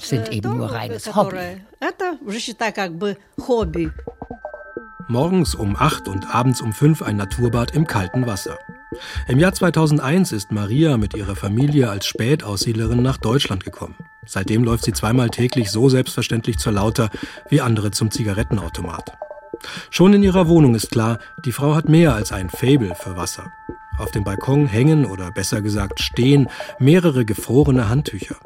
sind 0.00 0.32
eben 0.32 0.56
nur 0.56 0.70
reines 0.72 1.14
Hobby. 1.14 1.58
Morgens 5.10 5.54
um 5.54 5.74
8 5.74 6.06
und 6.06 6.34
abends 6.34 6.60
um 6.60 6.74
5 6.74 7.00
ein 7.00 7.16
Naturbad 7.16 7.74
im 7.74 7.86
kalten 7.86 8.26
Wasser. 8.26 8.58
Im 9.26 9.38
Jahr 9.38 9.54
2001 9.54 10.32
ist 10.32 10.52
Maria 10.52 10.98
mit 10.98 11.16
ihrer 11.16 11.34
Familie 11.34 11.88
als 11.88 12.06
Spätaussiedlerin 12.06 13.00
nach 13.00 13.16
Deutschland 13.16 13.64
gekommen. 13.64 13.94
Seitdem 14.26 14.64
läuft 14.64 14.84
sie 14.84 14.92
zweimal 14.92 15.30
täglich 15.30 15.70
so 15.70 15.88
selbstverständlich 15.88 16.58
zur 16.58 16.72
Lauter 16.72 17.08
wie 17.48 17.62
andere 17.62 17.90
zum 17.90 18.10
Zigarettenautomat. 18.10 19.12
Schon 19.88 20.12
in 20.12 20.22
ihrer 20.22 20.46
Wohnung 20.46 20.74
ist 20.74 20.90
klar, 20.90 21.20
die 21.42 21.52
Frau 21.52 21.74
hat 21.74 21.88
mehr 21.88 22.14
als 22.14 22.30
ein 22.30 22.50
Faible 22.50 22.94
für 22.94 23.16
Wasser. 23.16 23.50
Auf 23.96 24.10
dem 24.10 24.24
Balkon 24.24 24.66
hängen 24.66 25.06
oder 25.06 25.30
besser 25.30 25.62
gesagt 25.62 26.00
stehen 26.00 26.48
mehrere 26.78 27.24
gefrorene 27.24 27.88
Handtücher. 27.88 28.36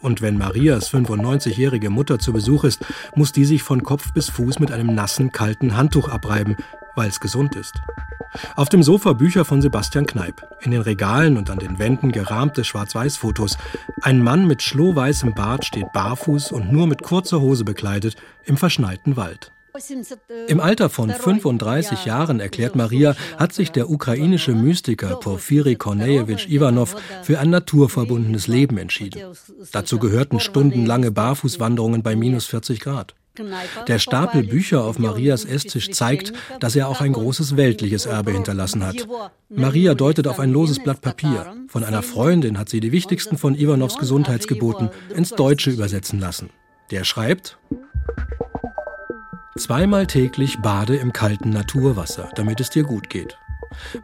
Und 0.00 0.22
wenn 0.22 0.38
Marias 0.38 0.92
95-jährige 0.92 1.90
Mutter 1.90 2.18
zu 2.18 2.32
Besuch 2.32 2.64
ist, 2.64 2.84
muss 3.14 3.32
die 3.32 3.44
sich 3.44 3.62
von 3.62 3.82
Kopf 3.82 4.12
bis 4.12 4.30
Fuß 4.30 4.60
mit 4.60 4.70
einem 4.70 4.94
nassen, 4.94 5.32
kalten 5.32 5.76
Handtuch 5.76 6.08
abreiben, 6.08 6.56
weil 6.94 7.08
es 7.08 7.20
gesund 7.20 7.56
ist. 7.56 7.74
Auf 8.56 8.68
dem 8.68 8.82
Sofa 8.82 9.14
Bücher 9.14 9.44
von 9.44 9.62
Sebastian 9.62 10.06
Kneip. 10.06 10.46
In 10.60 10.70
den 10.70 10.82
Regalen 10.82 11.36
und 11.36 11.50
an 11.50 11.58
den 11.58 11.78
Wänden 11.78 12.12
gerahmte 12.12 12.64
Schwarz-Weiß-Fotos. 12.64 13.56
Ein 14.02 14.22
Mann 14.22 14.46
mit 14.46 14.62
schlohweißem 14.62 15.34
Bart 15.34 15.64
steht 15.64 15.92
barfuß 15.92 16.52
und 16.52 16.70
nur 16.70 16.86
mit 16.86 17.02
kurzer 17.02 17.40
Hose 17.40 17.64
bekleidet 17.64 18.16
im 18.44 18.56
verschneiten 18.56 19.16
Wald. 19.16 19.50
Im 20.48 20.60
Alter 20.60 20.90
von 20.90 21.10
35 21.10 22.04
Jahren, 22.04 22.40
erklärt 22.40 22.76
Maria, 22.76 23.14
hat 23.36 23.52
sich 23.52 23.70
der 23.72 23.90
ukrainische 23.90 24.52
Mystiker 24.52 25.16
Porfiri 25.16 25.76
Kornejewitsch 25.76 26.48
Ivanov 26.48 26.96
für 27.22 27.38
ein 27.38 27.50
naturverbundenes 27.50 28.46
Leben 28.46 28.78
entschieden. 28.78 29.22
Dazu 29.72 29.98
gehörten 29.98 30.40
stundenlange 30.40 31.10
Barfußwanderungen 31.10 32.02
bei 32.02 32.16
minus 32.16 32.46
40 32.46 32.80
Grad. 32.80 33.14
Der 33.86 33.98
Stapel 33.98 34.42
Bücher 34.42 34.82
auf 34.82 34.98
Marias 34.98 35.44
Esstisch 35.44 35.90
zeigt, 35.90 36.32
dass 36.60 36.74
er 36.74 36.88
auch 36.88 37.00
ein 37.00 37.12
großes 37.12 37.56
weltliches 37.56 38.06
Erbe 38.06 38.32
hinterlassen 38.32 38.84
hat. 38.84 39.06
Maria 39.48 39.94
deutet 39.94 40.26
auf 40.26 40.40
ein 40.40 40.52
loses 40.52 40.82
Blatt 40.82 41.00
Papier. 41.00 41.54
Von 41.68 41.84
einer 41.84 42.02
Freundin 42.02 42.58
hat 42.58 42.68
sie 42.68 42.80
die 42.80 42.92
wichtigsten 42.92 43.38
von 43.38 43.54
Ivanovs 43.54 43.98
Gesundheitsgeboten 43.98 44.90
ins 45.14 45.30
Deutsche 45.30 45.70
übersetzen 45.70 46.18
lassen. 46.18 46.50
Der 46.90 47.04
schreibt, 47.04 47.58
Zweimal 49.58 50.06
täglich 50.06 50.60
bade 50.60 50.96
im 50.96 51.12
kalten 51.12 51.50
Naturwasser, 51.50 52.30
damit 52.36 52.60
es 52.60 52.70
dir 52.70 52.84
gut 52.84 53.10
geht. 53.10 53.38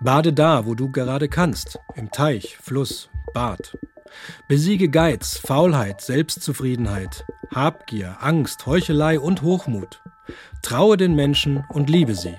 Bade 0.01 0.33
da, 0.33 0.67
wo 0.67 0.75
du 0.75 0.91
gerade 0.91 1.29
kannst, 1.29 1.79
im 1.95 2.11
Teich, 2.11 2.59
Fluss, 2.61 3.09
Bad. 3.33 3.79
Besiege 4.49 4.89
Geiz, 4.89 5.37
Faulheit, 5.39 6.01
Selbstzufriedenheit, 6.01 7.25
Habgier, 7.55 8.17
Angst, 8.21 8.67
Heuchelei 8.67 9.21
und 9.21 9.43
Hochmut. 9.43 10.03
Traue 10.61 10.97
den 10.97 11.15
Menschen 11.15 11.65
und 11.69 11.89
liebe 11.89 12.17
sie. 12.17 12.37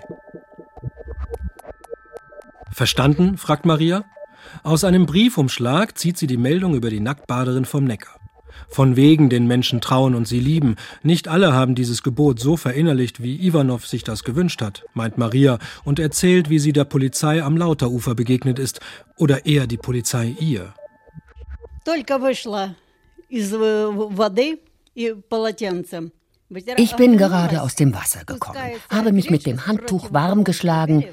Verstanden? 2.70 3.38
fragt 3.38 3.66
Maria. 3.66 4.04
Aus 4.64 4.84
einem 4.84 5.06
Briefumschlag 5.06 5.98
zieht 5.98 6.18
sie 6.18 6.28
die 6.28 6.38
Meldung 6.38 6.76
über 6.76 6.90
die 6.90 7.00
Nacktbaderin 7.00 7.64
vom 7.64 7.86
Neckar. 7.86 8.15
Von 8.70 8.96
wegen 8.96 9.30
den 9.30 9.48
Menschen 9.48 9.82
trauen 9.82 10.16
und 10.16 10.28
sie 10.28 10.40
lieben. 10.40 10.76
Nicht 11.04 11.28
alle 11.28 11.54
haben 11.54 11.76
dieses 11.76 12.04
Gebot 12.04 12.40
so 12.40 12.58
verinnerlicht, 12.58 13.22
wie 13.22 13.36
Ivanov 13.36 13.88
sich 13.88 14.04
das 14.04 14.24
gewünscht 14.24 14.62
hat, 14.62 14.84
meint 14.94 15.18
Maria 15.18 15.60
und 15.84 16.00
erzählt, 16.00 16.50
wie 16.50 16.60
sie 16.60 16.74
der 16.74 16.86
Polizei 16.86 17.44
am 17.44 17.58
Lauterufer 17.58 18.16
begegnet 18.16 18.60
ist 18.60 18.80
oder 19.18 19.46
eher 19.46 19.68
die 19.68 19.78
Polizei 19.78 20.36
ihr. 20.40 20.74
Ich 26.78 26.96
bin 26.96 27.18
gerade 27.18 27.62
aus 27.64 27.76
dem 27.76 27.94
Wasser 27.94 28.24
gekommen, 28.24 28.60
habe 28.90 29.12
mich 29.12 29.30
mit 29.32 29.46
dem 29.48 29.66
Handtuch 29.66 30.14
warm 30.14 30.44
geschlagen. 30.44 31.06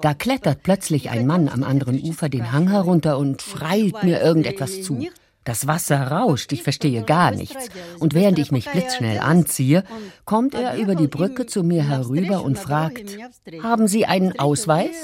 Da 0.00 0.12
klettert 0.12 0.64
plötzlich 0.64 1.08
ein 1.10 1.26
Mann 1.26 1.48
am 1.48 1.62
anderen 1.62 2.00
Ufer 2.00 2.28
den 2.28 2.50
Hang 2.50 2.68
herunter 2.68 3.16
und 3.16 3.42
schreit 3.42 4.02
mir 4.02 4.20
irgendetwas 4.20 4.82
zu. 4.82 5.06
Das 5.44 5.66
Wasser 5.66 6.00
rauscht, 6.08 6.52
ich 6.52 6.62
verstehe 6.62 7.02
gar 7.02 7.32
nichts. 7.32 7.68
Und 7.98 8.14
während 8.14 8.38
ich 8.38 8.52
mich 8.52 8.70
blitzschnell 8.70 9.18
anziehe, 9.18 9.82
kommt 10.24 10.54
er 10.54 10.76
über 10.76 10.94
die 10.94 11.08
Brücke 11.08 11.46
zu 11.46 11.64
mir 11.64 11.88
herüber 11.88 12.44
und 12.44 12.58
fragt, 12.58 13.18
haben 13.62 13.88
Sie 13.88 14.06
einen 14.06 14.38
Ausweis? 14.38 14.96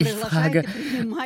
Ich 0.00 0.10
frage, 0.10 0.62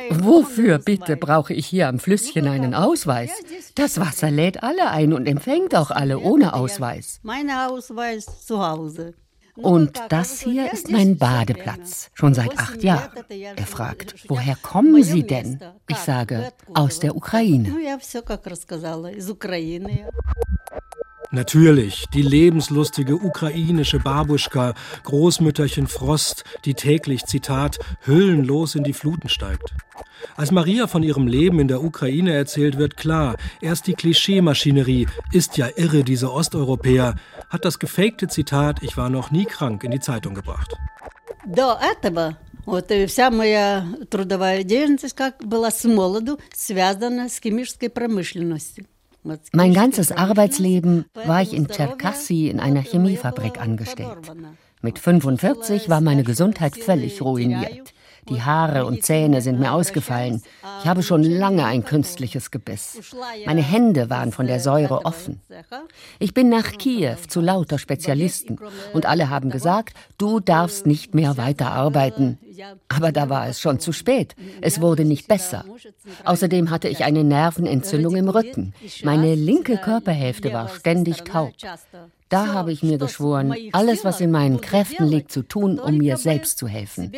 wofür 0.09 0.79
bitte 0.79 1.15
brauche 1.15 1.53
ich 1.53 1.67
hier 1.67 1.87
am 1.87 1.99
Flüsschen 1.99 2.47
einen 2.47 2.73
Ausweis? 2.73 3.29
Das 3.75 3.99
Wasser 3.99 4.31
lädt 4.31 4.63
alle 4.63 4.89
ein 4.89 5.13
und 5.13 5.27
empfängt 5.27 5.75
auch 5.75 5.91
alle 5.91 6.19
ohne 6.19 6.53
Ausweis. 6.53 7.19
Mein 7.21 7.49
Ausweis 7.51 8.45
zu 8.45 8.65
Hause. 8.65 9.13
Und 9.55 10.01
das 10.09 10.41
hier 10.41 10.73
ist 10.73 10.89
mein 10.89 11.17
Badeplatz, 11.17 12.09
schon 12.13 12.33
seit 12.33 12.57
acht 12.57 12.81
Jahren. 12.83 13.11
Er 13.29 13.67
fragt, 13.67 14.25
woher 14.27 14.55
kommen 14.55 15.03
Sie 15.03 15.23
denn? 15.23 15.59
Ich 15.87 15.97
sage, 15.97 16.51
aus 16.73 16.99
der 16.99 17.15
Ukraine. 17.15 17.69
Natürlich, 21.32 22.06
die 22.14 22.22
lebenslustige 22.22 23.14
ukrainische 23.16 23.98
Babuschka, 23.98 24.72
Großmütterchen 25.04 25.86
Frost, 25.86 26.44
die 26.64 26.72
täglich, 26.72 27.26
Zitat, 27.26 27.78
hüllenlos 28.06 28.74
in 28.74 28.82
die 28.82 28.94
Fluten 28.94 29.28
steigt. 29.28 29.74
Als 30.36 30.52
Maria 30.52 30.86
von 30.86 31.02
ihrem 31.02 31.26
Leben 31.26 31.60
in 31.60 31.68
der 31.68 31.84
Ukraine 31.84 32.32
erzählt, 32.32 32.78
wird 32.78 32.96
klar, 32.96 33.36
erst 33.60 33.86
die 33.88 33.92
Klischeemaschinerie, 33.92 35.06
ist 35.30 35.58
ja 35.58 35.68
irre, 35.76 36.02
diese 36.02 36.32
Osteuropäer, 36.32 37.16
hat 37.50 37.64
das 37.66 37.78
gefakte 37.78 38.28
Zitat, 38.28 38.82
ich 38.82 38.96
war 38.96 39.10
noch 39.10 39.30
nie 39.30 39.44
krank, 39.44 39.84
in 39.84 39.90
die 39.90 40.00
Zeitung 40.00 40.34
gebracht. 40.34 40.76
До 41.46 41.78
этого 41.80 42.36
вот 42.66 42.90
вся 43.06 43.30
моя 43.30 43.86
трудовая 44.10 44.62
деятельность 44.62 45.14
как 45.14 45.42
была 45.44 45.70
с 45.70 45.84
молоду 45.84 46.38
связана 46.54 47.28
с 47.28 47.38
химической 47.38 47.88
промышленностью. 47.88 48.86
Mein 49.51 49.73
ganzes 49.73 50.11
Arbeitsleben 50.11 51.05
war 51.13 51.41
ich 51.41 51.53
in 51.53 51.67
Tscherkassy 51.67 52.49
in 52.49 52.59
einer 52.59 52.81
Chemiefabrik 52.81 53.59
angestellt. 53.59 54.31
Mit 54.81 54.99
45 54.99 55.89
war 55.89 56.01
meine 56.01 56.23
Gesundheit 56.23 56.75
völlig 56.75 57.21
ruiniert. 57.21 57.92
Die 58.29 58.41
Haare 58.41 58.85
und 58.85 59.03
Zähne 59.03 59.41
sind 59.41 59.59
mir 59.59 59.71
ausgefallen. 59.73 60.41
Ich 60.81 60.87
habe 60.87 61.03
schon 61.03 61.23
lange 61.23 61.65
ein 61.65 61.83
künstliches 61.83 62.51
Gebiss. 62.51 62.99
Meine 63.45 63.61
Hände 63.61 64.09
waren 64.09 64.31
von 64.31 64.47
der 64.47 64.59
Säure 64.59 65.05
offen. 65.05 65.41
Ich 66.19 66.33
bin 66.33 66.49
nach 66.49 66.71
Kiew 66.71 67.17
zu 67.27 67.41
lauter 67.41 67.77
Spezialisten 67.77 68.59
und 68.93 69.05
alle 69.05 69.29
haben 69.29 69.49
gesagt, 69.49 69.97
du 70.17 70.39
darfst 70.39 70.85
nicht 70.85 71.13
mehr 71.13 71.37
weiter 71.37 71.71
arbeiten. 71.71 72.37
Aber 72.87 73.11
da 73.11 73.29
war 73.29 73.47
es 73.47 73.59
schon 73.59 73.79
zu 73.79 73.91
spät. 73.91 74.35
Es 74.61 74.81
wurde 74.81 75.05
nicht 75.05 75.27
besser. 75.27 75.65
Außerdem 76.23 76.69
hatte 76.69 76.87
ich 76.87 77.03
eine 77.03 77.23
Nervenentzündung 77.23 78.15
im 78.15 78.29
Rücken. 78.29 78.73
Meine 79.03 79.35
linke 79.35 79.77
Körperhälfte 79.77 80.53
war 80.53 80.69
ständig 80.69 81.23
taub. 81.23 81.53
Da 82.33 82.47
habe 82.47 82.71
ich 82.71 82.81
mir 82.81 82.97
geschworen, 82.97 83.53
alles, 83.73 84.03
was 84.03 84.19
in 84.19 84.31
meinen 84.31 84.59
Kräften 84.59 85.05
liegt, 85.05 85.31
zu 85.31 85.43
tun, 85.43 85.79
um 85.79 85.97
mir 85.97 86.17
selbst 86.17 86.57
zu 86.57 86.67
helfen. 86.67 87.11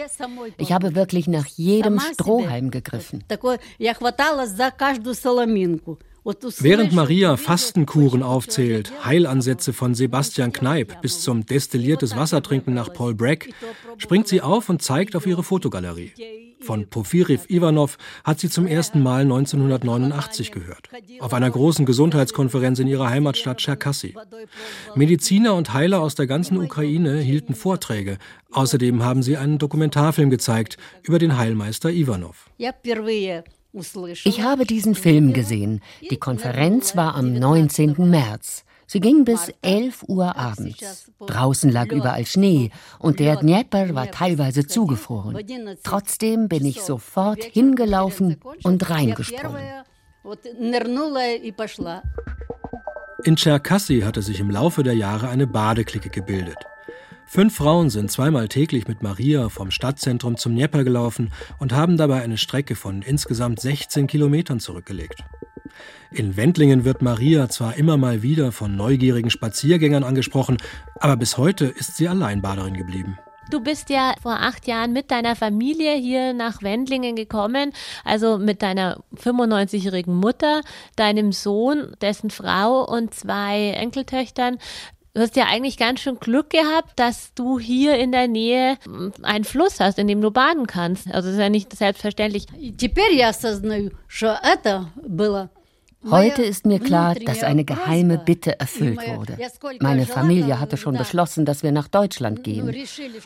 Ich 0.57 0.73
habe 0.73 0.93
wirklich 0.93 1.27
nach 1.27 1.45
jedem 1.45 1.99
Strohhalm 2.01 2.69
gegriffen. 2.69 3.23
Während 6.25 6.93
Maria 6.93 7.37
Fastenkuren 7.37 8.23
aufzählt, 8.23 8.91
Heilansätze 9.05 9.73
von 9.73 9.93
Sebastian 9.93 10.51
Kneip 10.51 10.99
bis 11.01 11.21
zum 11.21 11.45
destilliertes 11.45 12.15
Wassertrinken 12.15 12.73
nach 12.73 12.91
Paul 12.91 13.13
Bragg, 13.13 13.49
springt 13.97 14.27
sie 14.27 14.41
auf 14.41 14.69
und 14.69 14.81
zeigt 14.81 15.15
auf 15.15 15.27
ihre 15.27 15.43
Fotogalerie. 15.43 16.13
Von 16.61 16.89
Porfiriv 16.89 17.47
Ivanov 17.47 17.99
hat 18.23 18.39
sie 18.39 18.49
zum 18.49 18.65
ersten 18.65 19.03
Mal 19.03 19.21
1989 19.21 20.51
gehört, 20.51 20.89
auf 21.19 21.33
einer 21.35 21.51
großen 21.51 21.85
Gesundheitskonferenz 21.85 22.79
in 22.79 22.87
ihrer 22.87 23.11
Heimatstadt 23.11 23.61
Cherkassy. 23.61 24.15
Mediziner 24.95 25.53
und 25.53 25.73
Heiler 25.73 26.01
aus 26.01 26.15
der 26.15 26.25
ganzen 26.25 26.57
Ukraine 26.57 27.19
hielten 27.19 27.53
Vorträge. 27.53 28.17
Außerdem 28.51 29.03
haben 29.03 29.21
sie 29.21 29.37
einen 29.37 29.59
Dokumentarfilm 29.59 30.31
gezeigt 30.31 30.77
über 31.03 31.19
den 31.19 31.37
Heilmeister 31.37 31.91
Ivanov. 31.91 32.49
Ich 34.23 34.41
habe 34.41 34.65
diesen 34.65 34.95
Film 34.95 35.33
gesehen. 35.33 35.81
Die 36.09 36.17
Konferenz 36.17 36.95
war 36.95 37.15
am 37.15 37.33
19. 37.33 37.95
März. 38.09 38.63
Sie 38.87 38.99
ging 38.99 39.25
bis 39.25 39.51
11 39.61 40.03
Uhr 40.07 40.35
abends. 40.37 41.11
Draußen 41.25 41.71
lag 41.71 41.91
überall 41.91 42.25
Schnee 42.25 42.69
und 42.99 43.19
der 43.19 43.37
Dnieper 43.37 43.95
war 43.95 44.11
teilweise 44.11 44.67
zugefroren. 44.67 45.37
Trotzdem 45.83 46.47
bin 46.47 46.65
ich 46.65 46.81
sofort 46.81 47.43
hingelaufen 47.43 48.37
und 48.63 48.89
reingesprungen. 48.89 49.63
In 53.23 53.35
Cherkassy 53.35 54.01
hatte 54.01 54.21
sich 54.21 54.39
im 54.39 54.51
Laufe 54.51 54.83
der 54.83 54.93
Jahre 54.93 55.29
eine 55.29 55.47
Badeklicke 55.47 56.09
gebildet. 56.09 56.57
Fünf 57.27 57.55
Frauen 57.55 57.89
sind 57.89 58.11
zweimal 58.11 58.47
täglich 58.47 58.87
mit 58.87 59.01
Maria 59.01 59.49
vom 59.49 59.71
Stadtzentrum 59.71 60.37
zum 60.37 60.53
Dnieper 60.53 60.83
gelaufen 60.83 61.31
und 61.59 61.73
haben 61.73 61.97
dabei 61.97 62.21
eine 62.21 62.37
Strecke 62.37 62.75
von 62.75 63.01
insgesamt 63.01 63.59
16 63.59 64.07
Kilometern 64.07 64.59
zurückgelegt. 64.59 65.23
In 66.11 66.37
Wendlingen 66.37 66.85
wird 66.85 67.01
Maria 67.01 67.49
zwar 67.49 67.75
immer 67.75 67.97
mal 67.97 68.21
wieder 68.21 68.51
von 68.51 68.75
neugierigen 68.75 69.31
Spaziergängern 69.31 70.03
angesprochen, 70.03 70.57
aber 70.99 71.17
bis 71.17 71.37
heute 71.37 71.65
ist 71.65 71.97
sie 71.97 72.07
Alleinbaderin 72.07 72.75
geblieben. 72.75 73.17
Du 73.51 73.59
bist 73.59 73.91
ja 73.91 74.15
vor 74.21 74.39
acht 74.39 74.65
Jahren 74.65 74.91
mit 74.91 75.11
deiner 75.11 75.35
Familie 75.35 75.93
hier 75.93 76.33
nach 76.33 76.63
Wendlingen 76.63 77.15
gekommen, 77.15 77.73
also 78.03 78.39
mit 78.39 78.63
deiner 78.63 79.03
95-jährigen 79.15 80.15
Mutter, 80.15 80.61
deinem 80.95 81.31
Sohn, 81.31 81.95
dessen 82.01 82.31
Frau 82.31 82.83
und 82.83 83.13
zwei 83.13 83.71
Enkeltöchtern. 83.71 84.57
Du 85.14 85.20
hast 85.20 85.34
ja 85.34 85.46
eigentlich 85.46 85.76
ganz 85.76 86.00
schön 86.00 86.20
Glück 86.20 86.50
gehabt, 86.50 86.98
dass 86.98 87.34
du 87.34 87.58
hier 87.58 87.96
in 87.98 88.12
der 88.12 88.28
Nähe 88.28 88.78
einen 89.22 89.44
Fluss 89.44 89.80
hast, 89.80 89.98
in 89.98 90.06
dem 90.06 90.20
du 90.20 90.30
baden 90.30 90.68
kannst. 90.68 91.08
Also 91.08 91.28
das 91.28 91.34
ist 91.34 91.40
ja 91.40 91.48
nicht 91.48 91.76
selbstverständlich. 91.76 92.46
Теперь 92.78 93.14
я 93.14 93.30
осознаю, 93.30 93.90
что 94.06 94.38
это 94.42 94.88
было 94.94 95.50
Heute 96.09 96.43
ist 96.43 96.65
mir 96.65 96.79
klar, 96.79 97.15
dass 97.15 97.43
eine 97.43 97.63
geheime 97.63 98.17
Bitte 98.17 98.59
erfüllt 98.59 98.99
wurde. 99.07 99.37
Meine 99.79 100.05
Familie 100.05 100.59
hatte 100.59 100.77
schon 100.77 100.97
beschlossen, 100.97 101.45
dass 101.45 101.63
wir 101.63 101.71
nach 101.71 101.87
Deutschland 101.87 102.43
gehen. 102.43 102.75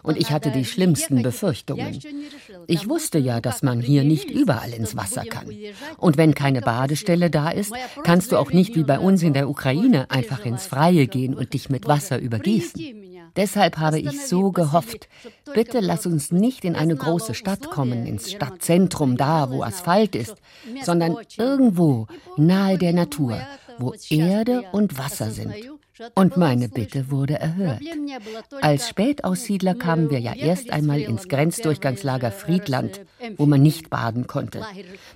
Und 0.04 0.18
ich 0.18 0.32
hatte 0.32 0.52
die 0.52 0.66
schlimmsten 0.66 1.22
Befürchtungen. 1.22 2.00
Ich 2.68 2.88
wusste 2.88 3.18
ja, 3.18 3.42
dass 3.42 3.64
man 3.64 3.82
hier 3.82 4.04
nicht 4.04 4.30
überall 4.30 4.72
ins 4.74 4.96
Wasser 4.96 5.24
kann. 5.26 5.48
Und 5.98 6.18
wenn 6.18 6.34
keine 6.34 6.62
Badestelle 6.62 7.30
da 7.30 7.50
ist, 7.50 7.74
kannst 8.04 8.32
du 8.32 8.38
auch 8.38 8.52
nicht 8.52 8.76
wie 8.76 8.84
bei 8.84 9.00
uns 9.00 9.24
in 9.24 9.34
der 9.34 9.50
Ukraine 9.50 10.10
einfach 10.10 10.46
ins 10.46 10.66
Freie 10.66 11.08
gehen 11.08 11.34
und 11.34 11.54
dich 11.54 11.70
mit 11.70 11.88
Wasser 11.88 12.20
übergießen. 12.20 13.09
Deshalb 13.36 13.78
habe 13.78 14.00
ich 14.00 14.26
so 14.26 14.52
gehofft, 14.52 15.08
bitte 15.54 15.80
lass 15.80 16.06
uns 16.06 16.32
nicht 16.32 16.66
in 16.66 16.76
eine 16.76 16.96
große 16.96 17.34
Stadt 17.34 17.70
kommen, 17.70 18.06
ins 18.06 18.32
Stadtzentrum, 18.32 19.18
da 19.18 19.50
wo 19.52 19.64
Asphalt 19.64 20.16
ist, 20.16 20.36
sondern 20.84 21.18
irgendwo 21.38 22.08
nahe 22.38 22.78
der 22.78 22.94
Natur, 22.94 23.40
wo 23.78 23.94
Erde 24.10 24.64
und 24.72 24.98
Wasser 24.98 25.32
sind. 25.32 25.54
Und 26.16 26.38
meine 26.38 26.70
Bitte 26.70 27.12
wurde 27.12 27.40
erhört. 27.40 27.82
Als 28.62 28.88
Spätaussiedler 28.88 29.76
kamen 29.76 30.10
wir 30.10 30.20
ja 30.20 30.34
erst 30.34 30.72
einmal 30.72 31.02
ins 31.02 31.28
Grenzdurchgangslager 31.28 32.32
Friedland, 32.32 33.02
wo 33.38 33.46
man 33.46 33.62
nicht 33.62 33.90
baden 33.90 34.26
konnte. 34.26 34.62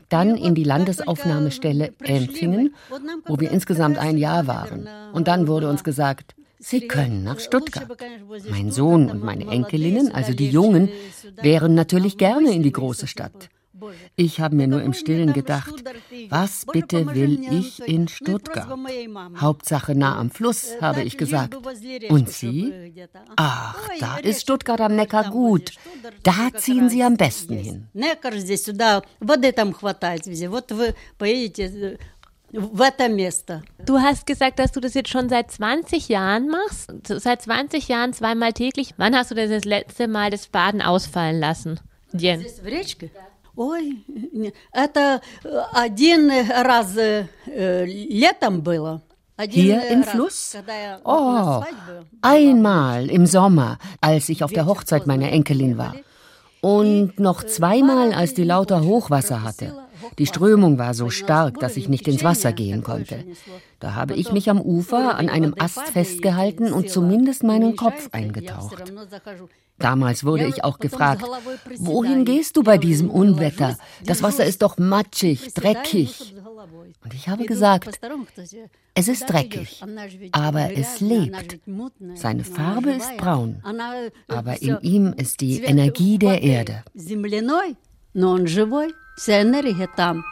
Dann 0.09 0.36
in 0.36 0.55
die 0.55 0.66
Landesaufnahmestelle 0.66 1.93
Empfingen, 2.03 2.76
wo 3.26 3.39
wir 3.39 3.51
insgesamt 3.51 3.97
ein 3.97 4.18
Jahr 4.18 4.47
waren. 4.47 4.89
Und 5.14 5.30
dann 5.30 5.47
wurde 5.47 5.70
uns 5.70 5.86
gesagt, 5.86 6.36
Sie 6.64 6.88
können 6.88 7.24
nach 7.24 7.39
Stuttgart. 7.39 7.89
Mein 8.49 8.72
Sohn 8.72 9.11
und 9.11 9.22
meine 9.22 9.45
Enkelinnen, 9.47 10.11
also 10.14 10.34
die 10.34 10.49
Jungen, 10.49 10.89
wären 11.41 11.76
natürlich 11.76 12.18
gerne 12.18 12.51
in 12.51 12.64
die 12.64 12.72
große 12.72 13.07
Stadt. 13.07 13.49
Ich 14.16 14.39
habe 14.39 14.55
mir 14.55 14.68
nur 14.68 14.82
im 14.82 14.93
Stillen 14.93 15.34
gedacht, 15.34 15.84
was 16.30 16.66
bitte 16.66 17.14
will 17.14 17.39
ich 17.51 17.86
in 17.86 18.07
Stuttgart? 18.07 18.70
Hauptsache 19.36 19.93
nah 19.93 20.18
am 20.18 20.30
Fluss, 20.32 20.80
habe 20.80 21.01
ich 21.03 21.18
gesagt. 21.18 21.57
Und 22.09 22.30
Sie? 22.30 22.74
Ach, 23.36 23.89
da 23.99 24.18
ist 24.18 24.41
Stuttgart 24.41 24.80
am 24.80 24.95
Neckar 24.95 25.32
gut. 25.32 25.72
Da 26.24 26.49
ziehen 26.55 26.89
Sie 26.89 27.03
am 27.03 27.18
besten 27.18 27.57
hin. 27.57 27.88
Du 32.53 33.99
hast 34.01 34.26
gesagt, 34.26 34.59
dass 34.59 34.72
du 34.72 34.80
das 34.80 34.94
jetzt 34.94 35.11
schon 35.11 35.28
seit 35.28 35.51
20 35.51 36.09
Jahren 36.09 36.49
machst. 36.49 36.90
Seit 37.07 37.42
20 37.42 37.88
Jahren 37.88 38.14
zweimal 38.14 38.55
täglich. 38.55 38.94
Wann 38.96 39.14
hast 39.14 39.30
du 39.30 39.34
das, 39.34 39.51
das 39.51 39.64
letzte 39.64 40.09
Mal 40.09 40.30
das 40.30 40.46
Baden 40.49 40.80
ausfallen 40.80 41.40
lassen? 41.40 41.78
Jen. 42.12 42.44
Ой, 43.55 44.05
это 44.72 45.20
один 45.72 46.30
раз 46.30 46.94
летом 47.46 48.62
было. 48.62 49.03
Hier 49.51 49.88
im 49.88 50.05
Fluss? 50.05 50.57
Oh, 51.05 51.62
einmal 52.22 53.11
im 53.11 53.26
Sommer, 53.26 53.78
als 54.01 54.28
ich 54.28 54.42
auf 54.42 54.53
der 54.53 54.66
Hochzeit 54.66 55.07
meiner 55.07 55.30
Enkelin 55.32 55.76
war. 55.76 55.94
Und 56.61 57.20
noch 57.20 57.44
zweimal, 57.44 58.12
als 58.12 58.34
die 58.34 58.44
lauter 58.44 58.84
Hochwasser 58.84 59.42
hatte. 59.42 59.74
Die 60.18 60.26
Strömung 60.26 60.78
war 60.78 60.93
so 60.93 61.10
stark, 61.10 61.60
dass 61.60 61.78
ich 61.78 61.89
nicht 61.89 62.08
ins 62.08 62.24
Wasser 62.24 62.54
gehen 62.54 62.84
konnte. 62.84 63.26
Da 63.80 63.95
habe 63.95 64.16
ich 64.16 64.32
mich 64.32 64.49
am 64.49 64.62
Ufer 64.62 65.16
an 65.18 65.30
einem 65.30 65.56
Ast 65.58 65.89
festgehalten 65.89 66.72
und 66.72 66.89
zumindest 66.89 67.43
meinen 67.43 67.76
Kopf 67.76 68.10
eingetaucht. 68.12 68.84
Damals 69.80 70.24
wurde 70.24 70.45
ich 70.45 70.64
auch 70.64 70.80
gefragt, 70.80 71.26
wohin 71.78 72.26
gehst 72.26 72.56
du 72.58 72.64
bei 72.64 72.78
diesem 72.78 73.10
Unwetter? 73.10 73.78
Das 74.06 74.22
Wasser 74.22 74.45
ist 74.45 74.62
doch 74.62 74.78
matschig, 74.78 75.54
dreckig. 75.54 76.36
Und 77.04 77.14
ich 77.14 77.28
habe 77.28 77.45
gesagt, 77.45 77.99
es 78.93 79.08
ist 79.08 79.30
dreckig, 79.30 79.84
aber 80.32 80.72
es 80.72 81.01
lebt. 81.01 81.60
Seine 82.16 82.43
Farbe 82.43 82.91
ist 82.91 83.18
braun, 83.18 83.62
aber 84.28 84.62
in 84.62 84.78
ihm 84.82 85.14
ist 85.18 85.41
die 85.41 85.62
Energie 85.62 86.18
der 86.18 86.41
Erde. 86.41 86.84
Вся 89.16 89.40
енергія 89.40 89.86
там. 89.96 90.24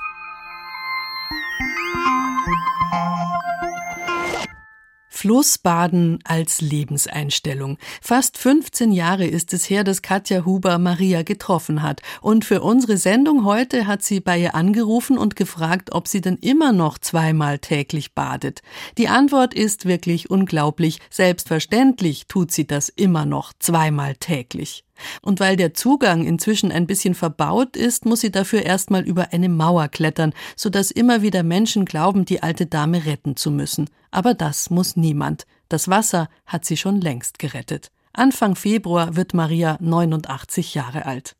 Flussbaden 5.27 6.19
als 6.25 6.61
Lebenseinstellung. 6.61 7.79
Fast 8.01 8.39
15 8.39 8.93
Jahre 8.93 9.27
ist 9.27 9.53
es 9.55 9.69
her, 9.69 9.83
dass 9.83 10.03
Katja 10.03 10.45
Huber 10.45 10.79
Maria 10.79 11.23
getroffen 11.23 11.83
hat. 11.83 12.03
Und 12.21 12.45
für 12.45 12.61
unsere 12.61 12.97
Sendung 12.97 13.45
heute 13.45 13.89
hat 13.89 14.03
sie 14.03 14.21
bei 14.21 14.39
ihr 14.39 14.55
angerufen 14.55 15.19
und 15.19 15.35
gefragt, 15.35 15.91
ob 15.93 16.07
sie 16.07 16.21
denn 16.21 16.37
immer 16.37 16.73
noch 16.73 16.99
zweimal 16.99 17.59
täglich 17.59 18.15
badet. 18.15 18.61
Die 18.99 19.09
Antwort 19.09 19.53
ist 19.53 19.87
wirklich 19.87 20.31
unglaublich. 20.31 21.01
Selbstverständlich 21.11 22.29
tut 22.29 22.53
sie 22.53 22.67
das 22.67 22.89
immer 22.89 23.25
noch 23.25 23.53
zweimal 23.59 24.15
täglich. 24.17 24.85
Und 25.22 25.40
weil 25.40 25.56
der 25.56 25.74
Zugang 25.74 26.26
inzwischen 26.26 26.72
ein 26.72 26.88
bisschen 26.88 27.16
verbaut 27.16 27.76
ist, 27.76 28.06
muss 28.06 28.22
sie 28.22 28.32
dafür 28.32 28.64
erstmal 28.64 29.04
über 29.04 29.34
eine 29.34 29.50
Mauer 29.50 29.88
klettern, 29.88 30.34
sodass 30.56 30.92
immer 30.92 31.22
wieder 31.22 31.44
Menschen 31.44 31.86
glauben, 31.86 32.26
die 32.26 32.44
alte 32.44 32.66
Dame 32.66 33.06
retten 33.06 33.36
zu 33.36 33.52
müssen. 33.52 33.90
Aber 34.12 34.34
das 34.34 34.70
muss 34.70 34.96
niemand. 34.96 35.46
Das 35.70 35.88
Wasser 35.88 36.30
hat 36.46 36.66
sie 36.66 36.78
schon 36.78 37.00
längst 37.00 37.40
gerettet. 37.40 37.92
Anfang 38.14 38.56
Februar 38.56 39.16
wird 39.16 39.34
Maria 39.34 39.78
89 39.80 40.76
Jahre 40.76 41.06
alt. 41.06 41.36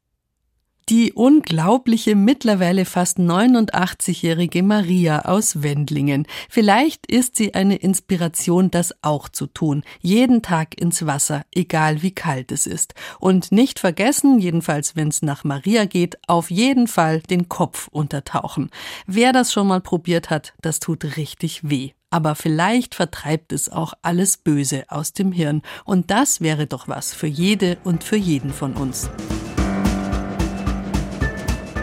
Die 0.90 1.14
unglaubliche, 1.14 2.16
mittlerweile 2.16 2.86
fast 2.86 3.18
89-jährige 3.18 4.64
Maria 4.64 5.22
aus 5.26 5.64
Wendlingen. 5.64 6.28
Vielleicht 6.50 7.06
ist 7.06 7.38
sie 7.38 7.54
eine 7.54 7.78
Inspiration, 7.78 8.72
das 8.72 8.94
auch 9.02 9.30
zu 9.30 9.48
tun. 9.48 9.84
Jeden 10.02 10.42
Tag 10.42 10.80
ins 10.80 11.06
Wasser, 11.06 11.46
egal 11.54 12.02
wie 12.02 12.12
kalt 12.12 12.52
es 12.52 12.68
ist. 12.68 12.94
Und 13.20 13.52
nicht 13.52 13.80
vergessen, 13.80 14.40
jedenfalls 14.40 14.96
wenn 14.96 15.08
es 15.08 15.22
nach 15.22 15.44
Maria 15.44 15.86
geht, 15.86 16.18
auf 16.28 16.52
jeden 16.52 16.88
Fall 16.88 17.22
den 17.22 17.48
Kopf 17.48 17.88
untertauchen. 17.88 18.70
Wer 19.06 19.32
das 19.32 19.54
schon 19.54 19.68
mal 19.68 19.82
probiert 19.82 20.30
hat, 20.30 20.54
das 20.62 20.80
tut 20.80 21.16
richtig 21.16 21.70
weh. 21.70 21.92
Aber 22.10 22.36
vielleicht 22.36 22.94
vertreibt 22.94 23.54
es 23.54 23.70
auch 23.70 23.94
alles 24.02 24.36
Böse 24.36 24.84
aus 24.90 25.14
dem 25.14 25.32
Hirn. 25.32 25.62
Und 25.86 26.12
das 26.12 26.42
wäre 26.42 26.68
doch 26.68 26.90
was 26.90 27.14
für 27.14 27.28
jede 27.28 27.78
und 27.86 28.04
für 28.04 28.18
jeden 28.18 28.52
von 28.52 28.74
uns. 28.74 29.10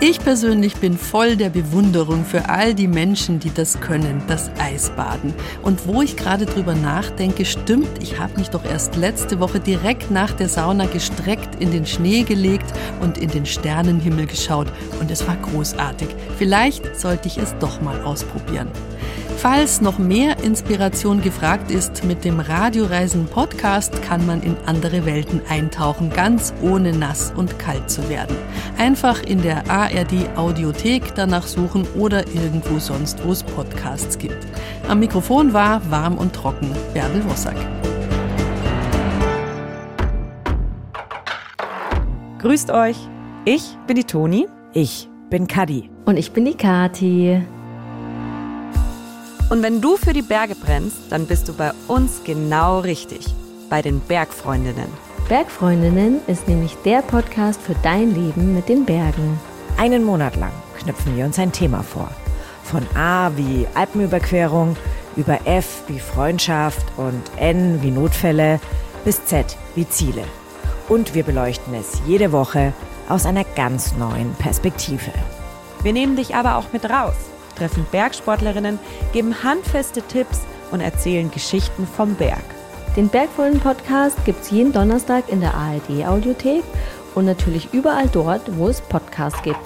Ich 0.01 0.21
persönlich 0.21 0.77
bin 0.77 0.97
voll 0.97 1.35
der 1.35 1.51
Bewunderung 1.51 2.25
für 2.25 2.49
all 2.49 2.73
die 2.73 2.87
Menschen, 2.87 3.41
die 3.41 3.53
das 3.53 3.81
können, 3.81 4.23
das 4.29 4.49
Eisbaden. 4.57 5.35
Und 5.63 5.89
wo 5.89 6.03
ich 6.03 6.17
gerade 6.17 6.47
drüber 6.47 6.77
nachdenke, 6.77 7.45
stimmt, 7.45 8.01
ich 8.01 8.21
habe 8.21 8.39
mich 8.39 8.49
doch 8.51 8.65
erst 8.65 8.95
letzte 8.95 9.41
Woche 9.41 9.59
direkt 9.59 10.13
nach 10.13 10.31
der 10.31 10.49
Sauna 10.49 10.87
gestreckt 10.87 11.61
in 11.61 11.73
den 11.73 11.85
Schnee 11.85 12.23
gelegt 12.23 12.73
und 13.01 13.19
in 13.19 13.29
den 13.29 13.45
Sternenhimmel 13.45 14.27
geschaut. 14.27 14.69
Und 15.01 15.11
es 15.11 15.27
war 15.27 15.37
großartig. 15.37 16.09
Vielleicht 16.39 16.97
sollte 16.97 17.27
ich 17.27 17.37
es 17.37 17.57
doch 17.59 17.81
mal 17.81 18.01
ausprobieren. 18.03 18.69
Falls 19.39 19.81
noch 19.81 19.99
mehr 19.99 20.43
Inspiration 20.43 21.23
gefragt 21.23 21.71
ist, 21.71 22.03
mit 22.03 22.25
dem 22.25 22.41
Radioreisen 22.41 23.27
Podcast 23.27 24.03
kann 24.03 24.27
man 24.27 24.43
in 24.43 24.57
andere 24.67 25.07
Welten 25.07 25.41
eintauchen, 25.49 26.11
ganz 26.11 26.53
ohne 26.61 26.93
nass 26.93 27.33
und 27.37 27.57
kalt 27.57 27.89
zu 27.89 28.09
werden. 28.09 28.35
Einfach 28.79 29.23
in 29.23 29.41
der 29.41 29.71
ARD 29.71 29.88
Audiothek 30.37 31.15
danach 31.15 31.47
suchen 31.47 31.87
oder 31.97 32.27
irgendwo 32.29 32.79
sonst, 32.79 33.25
wo 33.25 33.33
es 33.33 33.43
Podcasts 33.43 34.19
gibt. 34.19 34.47
Am 34.89 35.01
Mikrofon 35.01 35.53
war 35.53 35.83
warm 35.91 36.17
und 36.19 36.35
trocken 36.35 36.71
Bärbel 36.95 37.25
Wossack. 37.29 37.57
Grüßt 42.39 42.71
euch. 42.71 42.97
Ich 43.45 43.77
bin 43.87 43.97
die 43.97 44.05
Toni. 44.05 44.47
Ich 44.73 45.09
bin 45.31 45.47
Kadi. 45.47 45.91
Und 46.05 46.17
ich 46.17 46.33
bin 46.33 46.45
die 46.45 46.55
Kati. 46.55 47.43
Und 49.51 49.63
wenn 49.63 49.81
du 49.81 49.97
für 49.97 50.13
die 50.13 50.23
Berge 50.23 50.55
brennst, 50.55 51.11
dann 51.11 51.27
bist 51.27 51.49
du 51.49 51.55
bei 51.55 51.73
uns 51.87 52.23
genau 52.25 52.81
richtig. 52.81 53.27
Bei 53.71 53.83
den 53.83 54.01
Bergfreundinnen. 54.01 54.89
Bergfreundinnen 55.29 56.21
ist 56.27 56.49
nämlich 56.49 56.77
der 56.85 57.03
Podcast 57.03 57.61
für 57.61 57.75
dein 57.83 58.15
Leben 58.15 58.55
mit 58.55 58.69
den 58.69 58.85
Bergen. 58.85 59.39
Einen 59.79 60.05
Monat 60.05 60.37
lang 60.37 60.53
knüpfen 60.79 61.17
wir 61.17 61.25
uns 61.25 61.39
ein 61.39 61.53
Thema 61.53 61.83
vor. 61.83 62.11
Von 62.65 62.87
A 62.95 63.31
wie 63.37 63.67
Alpenüberquerung, 63.75 64.77
über 65.17 65.39
F 65.47 65.85
wie 65.87 66.01
Freundschaft 66.01 66.85
und 66.97 67.23
N 67.37 67.81
wie 67.81 67.91
Notfälle 67.91 68.61
bis 69.05 69.25
Z 69.25 69.57
wie 69.75 69.89
Ziele. 69.89 70.25
Und 70.89 71.15
wir 71.15 71.23
beleuchten 71.23 71.73
es 71.75 72.03
jede 72.07 72.33
Woche 72.33 72.73
aus 73.09 73.25
einer 73.25 73.45
ganz 73.45 73.97
neuen 73.97 74.35
Perspektive. 74.35 75.13
Wir 75.83 75.93
nehmen 75.93 76.17
dich 76.17 76.35
aber 76.35 76.57
auch 76.57 76.73
mit 76.73 76.85
raus 76.85 77.15
treffen 77.59 77.87
Bergsportlerinnen, 77.91 78.79
geben 79.13 79.43
handfeste 79.43 80.03
Tipps 80.03 80.43
und 80.71 80.81
erzählen 80.81 81.31
Geschichten 81.31 81.87
vom 81.87 82.15
Berg. 82.15 82.45
Den 82.97 83.09
Bergvollen-Podcast 83.09 84.25
gibt 84.25 84.43
es 84.43 84.51
jeden 84.51 84.73
Donnerstag 84.73 85.29
in 85.29 85.41
der 85.41 85.55
ARD-Audiothek 85.55 86.65
und 87.15 87.25
natürlich 87.25 87.73
überall 87.73 88.09
dort, 88.09 88.57
wo 88.57 88.69
es 88.69 88.81
Podcasts 88.81 89.43
gibt. 89.43 89.59